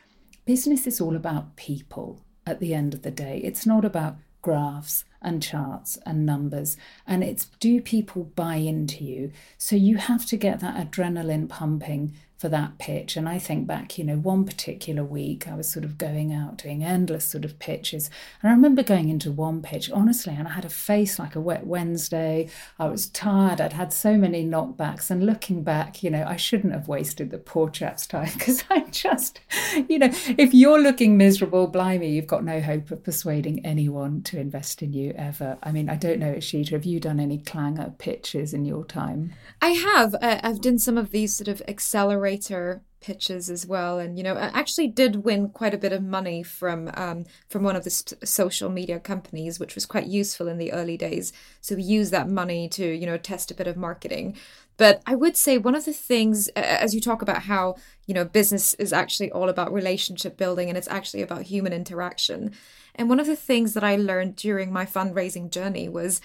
business 0.45 0.87
is 0.87 1.01
all 1.01 1.17
about 1.17 1.57
people 1.57 2.21
at 2.47 2.61
the 2.61 2.75
end 2.75 2.95
of 2.95 3.03
the 3.03 3.11
day. 3.11 3.41
It's 3.45 3.67
not 3.67 3.85
about 3.85 4.17
graphs 4.43 5.05
and 5.23 5.43
charts 5.43 5.99
and 6.05 6.27
numbers. 6.27 6.77
And 7.07 7.23
it's 7.23 7.47
do 7.61 7.81
people 7.81 8.25
buy 8.25 8.57
into 8.57 9.05
you? 9.05 9.33
So 9.57 9.77
you 9.77 9.97
have 9.97 10.27
to 10.27 10.37
get 10.37 10.61
that 10.61 10.91
adrenaline 10.91 11.49
pumping 11.49 12.15
for 12.43 12.49
that 12.49 12.77
pitch. 12.79 13.17
And 13.17 13.29
I 13.29 13.39
think 13.39 13.69
back, 13.69 13.97
you 13.97 14.03
know, 14.03 14.17
one 14.17 14.45
particular 14.45 15.05
week 15.05 15.47
I 15.47 15.55
was 15.55 15.71
sort 15.71 15.85
of 15.85 15.97
going 15.97 16.35
out 16.35 16.59
doing 16.59 16.83
endless 16.83 17.25
sort 17.25 17.45
of 17.45 17.61
pitches. 17.61 18.11
And 18.43 18.51
I 18.51 18.53
remember 18.53 18.83
going 18.83 19.11
into 19.11 19.31
one 19.31 19.63
pitch, 19.63 19.89
honestly, 19.93 20.35
and 20.37 20.49
I 20.49 20.51
had 20.51 20.65
a 20.65 20.69
face 20.69 21.21
like 21.21 21.37
a 21.37 21.41
wet 21.41 21.65
Wednesday. 21.65 22.51
I 22.81 22.89
was 22.89 23.07
tired. 23.07 23.61
I'd 23.61 23.75
had 23.75 23.93
so 23.93 24.17
many 24.17 24.45
knockbacks. 24.45 25.09
And 25.09 25.25
looking 25.25 25.63
back, 25.63 26.03
you 26.03 26.11
know, 26.11 26.25
I 26.27 26.35
shouldn't 26.35 26.73
have 26.73 26.89
wasted 26.89 27.31
the 27.31 27.39
poor 27.39 27.71
chap's 27.71 28.09
time 28.09 28.31
because 28.37 28.65
I 28.69 28.81
just, 28.91 29.39
you 29.89 30.01
know, 30.01 30.11
if 30.37 30.53
you're 30.53 30.83
looking 30.83 31.17
miserable, 31.17 31.69
blimey, 31.69 32.11
you've 32.11 32.27
got 32.27 32.43
no 32.43 32.61
hope 32.61 32.91
of 32.91 33.05
persuading 33.05 33.65
anyone 33.65 34.21
to 34.23 34.41
invest 34.41 34.83
in 34.83 34.93
you 34.93 35.13
ever. 35.13 35.59
I 35.63 35.71
mean, 35.71 35.89
I 35.89 35.95
don't 35.95 36.19
know, 36.19 36.35
Ishita, 36.35 36.71
have 36.71 36.85
you 36.85 36.99
done 36.99 37.21
any 37.21 37.39
clanger 37.39 37.95
pitches 37.99 38.53
in 38.53 38.65
your 38.65 38.85
time? 38.85 39.33
I 39.61 39.69
have. 39.69 40.17
Uh, 40.17 40.41
I've 40.43 40.61
done 40.61 40.81
some 40.81 40.99
of 40.99 41.13
these 41.13 41.37
sort 41.37 41.47
of 41.47 41.63
accelerator 42.33 42.83
pitches 43.03 43.51
as 43.51 43.67
well. 43.67 43.99
And 43.99 44.17
you 44.17 44.25
know 44.25 44.35
I 44.35 44.47
actually 44.59 44.89
did 44.89 45.25
win 45.25 45.51
quite 45.51 45.75
a 45.75 45.79
bit 45.79 45.93
of 45.93 46.03
money 46.03 46.43
from 46.43 46.91
um, 46.95 47.27
from 47.49 47.63
one 47.63 47.77
of 47.77 47.85
the 47.85 47.91
social 47.91 48.71
media 48.71 48.99
companies 48.99 49.59
which 49.61 49.75
was 49.75 49.85
quite 49.85 50.07
useful 50.07 50.49
in 50.49 50.59
the 50.59 50.73
early 50.73 50.97
days. 50.97 51.33
So 51.61 51.75
we 51.75 51.83
used 51.83 52.13
that 52.13 52.29
money 52.29 52.69
to 52.71 52.87
you 52.87 53.05
know 53.05 53.19
test 53.19 53.51
a 53.51 53.55
bit 53.55 53.67
of 53.67 53.77
marketing. 53.77 54.37
But 54.79 55.03
i 55.07 55.15
would 55.15 55.37
say 55.37 55.59
one 55.59 55.75
of 55.75 55.85
the 55.85 55.93
things 55.93 56.49
as 56.49 56.95
you 56.95 57.01
talk 57.01 57.21
about 57.21 57.43
how 57.43 57.77
you 58.07 58.15
know 58.15 58.25
business 58.25 58.75
is 58.75 58.93
actually 58.93 59.31
all 59.31 59.49
about 59.49 59.73
relationship 59.73 60.37
building 60.37 60.69
and 60.69 60.79
it's 60.79 60.89
actually 60.89 61.23
about 61.23 61.43
human 61.43 61.73
interaction. 61.73 62.53
And 62.95 63.09
one 63.09 63.21
of 63.21 63.27
the 63.27 63.37
things 63.37 63.75
that 63.75 63.85
I 63.85 63.97
learned 63.97 64.37
during 64.37 64.73
my 64.73 64.85
fundraising 64.85 65.51
journey 65.51 65.89
was 65.89 66.21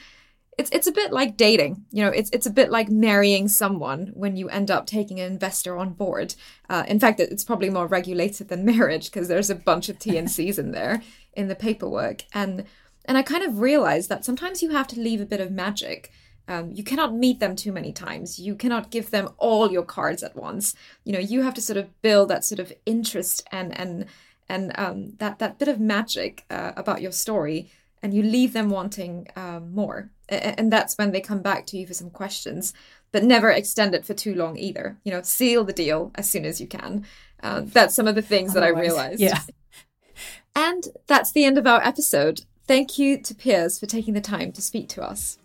it's 0.57 0.71
it's 0.71 0.87
a 0.87 0.91
bit 0.91 1.13
like 1.13 1.37
dating. 1.37 1.85
You 1.91 2.05
know, 2.05 2.09
it's 2.09 2.29
it's 2.31 2.47
a 2.47 2.51
bit 2.51 2.71
like 2.71 2.89
marrying 2.89 3.47
someone 3.47 4.11
when 4.15 4.35
you 4.35 4.49
end 4.49 4.71
up 4.71 4.87
taking 4.87 5.19
an 5.19 5.31
investor 5.31 5.77
on 5.77 5.93
board. 5.93 6.33
Uh, 6.69 6.83
in 6.87 6.99
fact, 6.99 7.19
it's 7.19 7.43
probably 7.43 7.69
more 7.69 7.87
regulated 7.87 8.49
than 8.49 8.65
marriage 8.77 9.05
because 9.05 9.27
there's 9.27 9.49
a 9.49 9.55
bunch 9.55 9.87
of 9.87 9.99
T&Cs 9.99 10.57
in 10.57 10.71
there 10.71 11.03
in 11.33 11.47
the 11.47 11.55
paperwork. 11.55 12.23
And 12.33 12.65
and 13.05 13.17
I 13.17 13.21
kind 13.21 13.43
of 13.43 13.61
realized 13.61 14.09
that 14.09 14.25
sometimes 14.25 14.61
you 14.63 14.71
have 14.71 14.87
to 14.87 14.99
leave 14.99 15.21
a 15.21 15.25
bit 15.25 15.39
of 15.39 15.51
magic. 15.51 16.11
Um, 16.49 16.71
you 16.71 16.83
cannot 16.83 17.13
meet 17.13 17.39
them 17.39 17.55
too 17.55 17.71
many 17.71 17.91
times. 17.91 18.39
You 18.39 18.55
cannot 18.55 18.89
give 18.89 19.11
them 19.11 19.29
all 19.37 19.71
your 19.71 19.83
cards 19.83 20.23
at 20.23 20.35
once. 20.35 20.73
You 21.03 21.13
know, 21.13 21.19
you 21.19 21.43
have 21.43 21.53
to 21.55 21.61
sort 21.61 21.77
of 21.77 22.01
build 22.01 22.29
that 22.29 22.43
sort 22.43 22.59
of 22.59 22.73
interest 22.85 23.47
and 23.51 23.77
and 23.77 24.05
and 24.49 24.71
um, 24.75 25.13
that 25.17 25.39
that 25.39 25.59
bit 25.59 25.67
of 25.67 25.79
magic 25.79 26.45
uh, 26.49 26.71
about 26.75 27.01
your 27.01 27.11
story, 27.11 27.69
and 28.01 28.13
you 28.13 28.23
leave 28.23 28.53
them 28.53 28.69
wanting 28.69 29.27
um, 29.35 29.73
more. 29.75 30.09
And 30.29 30.71
that's 30.71 30.97
when 30.97 31.11
they 31.11 31.21
come 31.21 31.41
back 31.41 31.65
to 31.67 31.77
you 31.77 31.87
for 31.87 31.93
some 31.93 32.09
questions, 32.09 32.73
but 33.11 33.23
never 33.23 33.49
extend 33.49 33.95
it 33.95 34.05
for 34.05 34.13
too 34.13 34.35
long 34.35 34.57
either. 34.57 34.97
You 35.03 35.11
know, 35.11 35.21
seal 35.21 35.63
the 35.63 35.73
deal 35.73 36.11
as 36.15 36.29
soon 36.29 36.45
as 36.45 36.59
you 36.59 36.67
can. 36.67 37.05
Uh, 37.41 37.61
that's 37.63 37.95
some 37.95 38.07
of 38.07 38.15
the 38.15 38.21
things 38.21 38.55
Otherwise, 38.55 38.73
that 38.73 38.77
I 38.77 38.81
realized. 38.81 39.21
Yeah. 39.21 39.39
And 40.55 40.87
that's 41.05 41.31
the 41.31 41.45
end 41.45 41.59
of 41.59 41.67
our 41.67 41.83
episode. 41.83 42.41
Thank 42.65 42.97
you 42.97 43.21
to 43.21 43.35
Piers 43.35 43.79
for 43.79 43.85
taking 43.85 44.15
the 44.15 44.21
time 44.21 44.51
to 44.53 44.61
speak 44.61 44.89
to 44.89 45.03
us. 45.03 45.37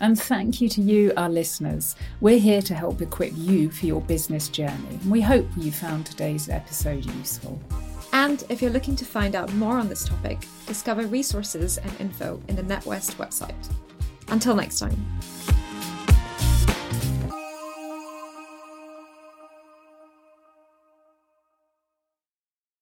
And 0.00 0.20
thank 0.20 0.60
you 0.60 0.68
to 0.68 0.82
you, 0.82 1.12
our 1.16 1.30
listeners. 1.30 1.96
We're 2.20 2.38
here 2.38 2.60
to 2.62 2.74
help 2.74 3.00
equip 3.00 3.32
you 3.34 3.70
for 3.70 3.86
your 3.86 4.02
business 4.02 4.48
journey. 4.48 4.98
And 5.02 5.10
we 5.10 5.22
hope 5.22 5.46
you 5.56 5.72
found 5.72 6.04
today's 6.04 6.50
episode 6.50 7.06
useful. 7.06 7.58
And 8.12 8.44
if 8.48 8.62
you're 8.62 8.70
looking 8.70 8.94
to 8.96 9.04
find 9.04 9.34
out 9.34 9.52
more 9.54 9.78
on 9.78 9.88
this 9.88 10.04
topic, 10.04 10.38
discover 10.66 11.06
resources 11.06 11.78
and 11.78 11.92
info 11.98 12.40
in 12.48 12.56
the 12.56 12.62
NatWest 12.62 13.16
website. 13.16 13.54
Until 14.30 14.54
next 14.54 14.78
time. 14.78 14.96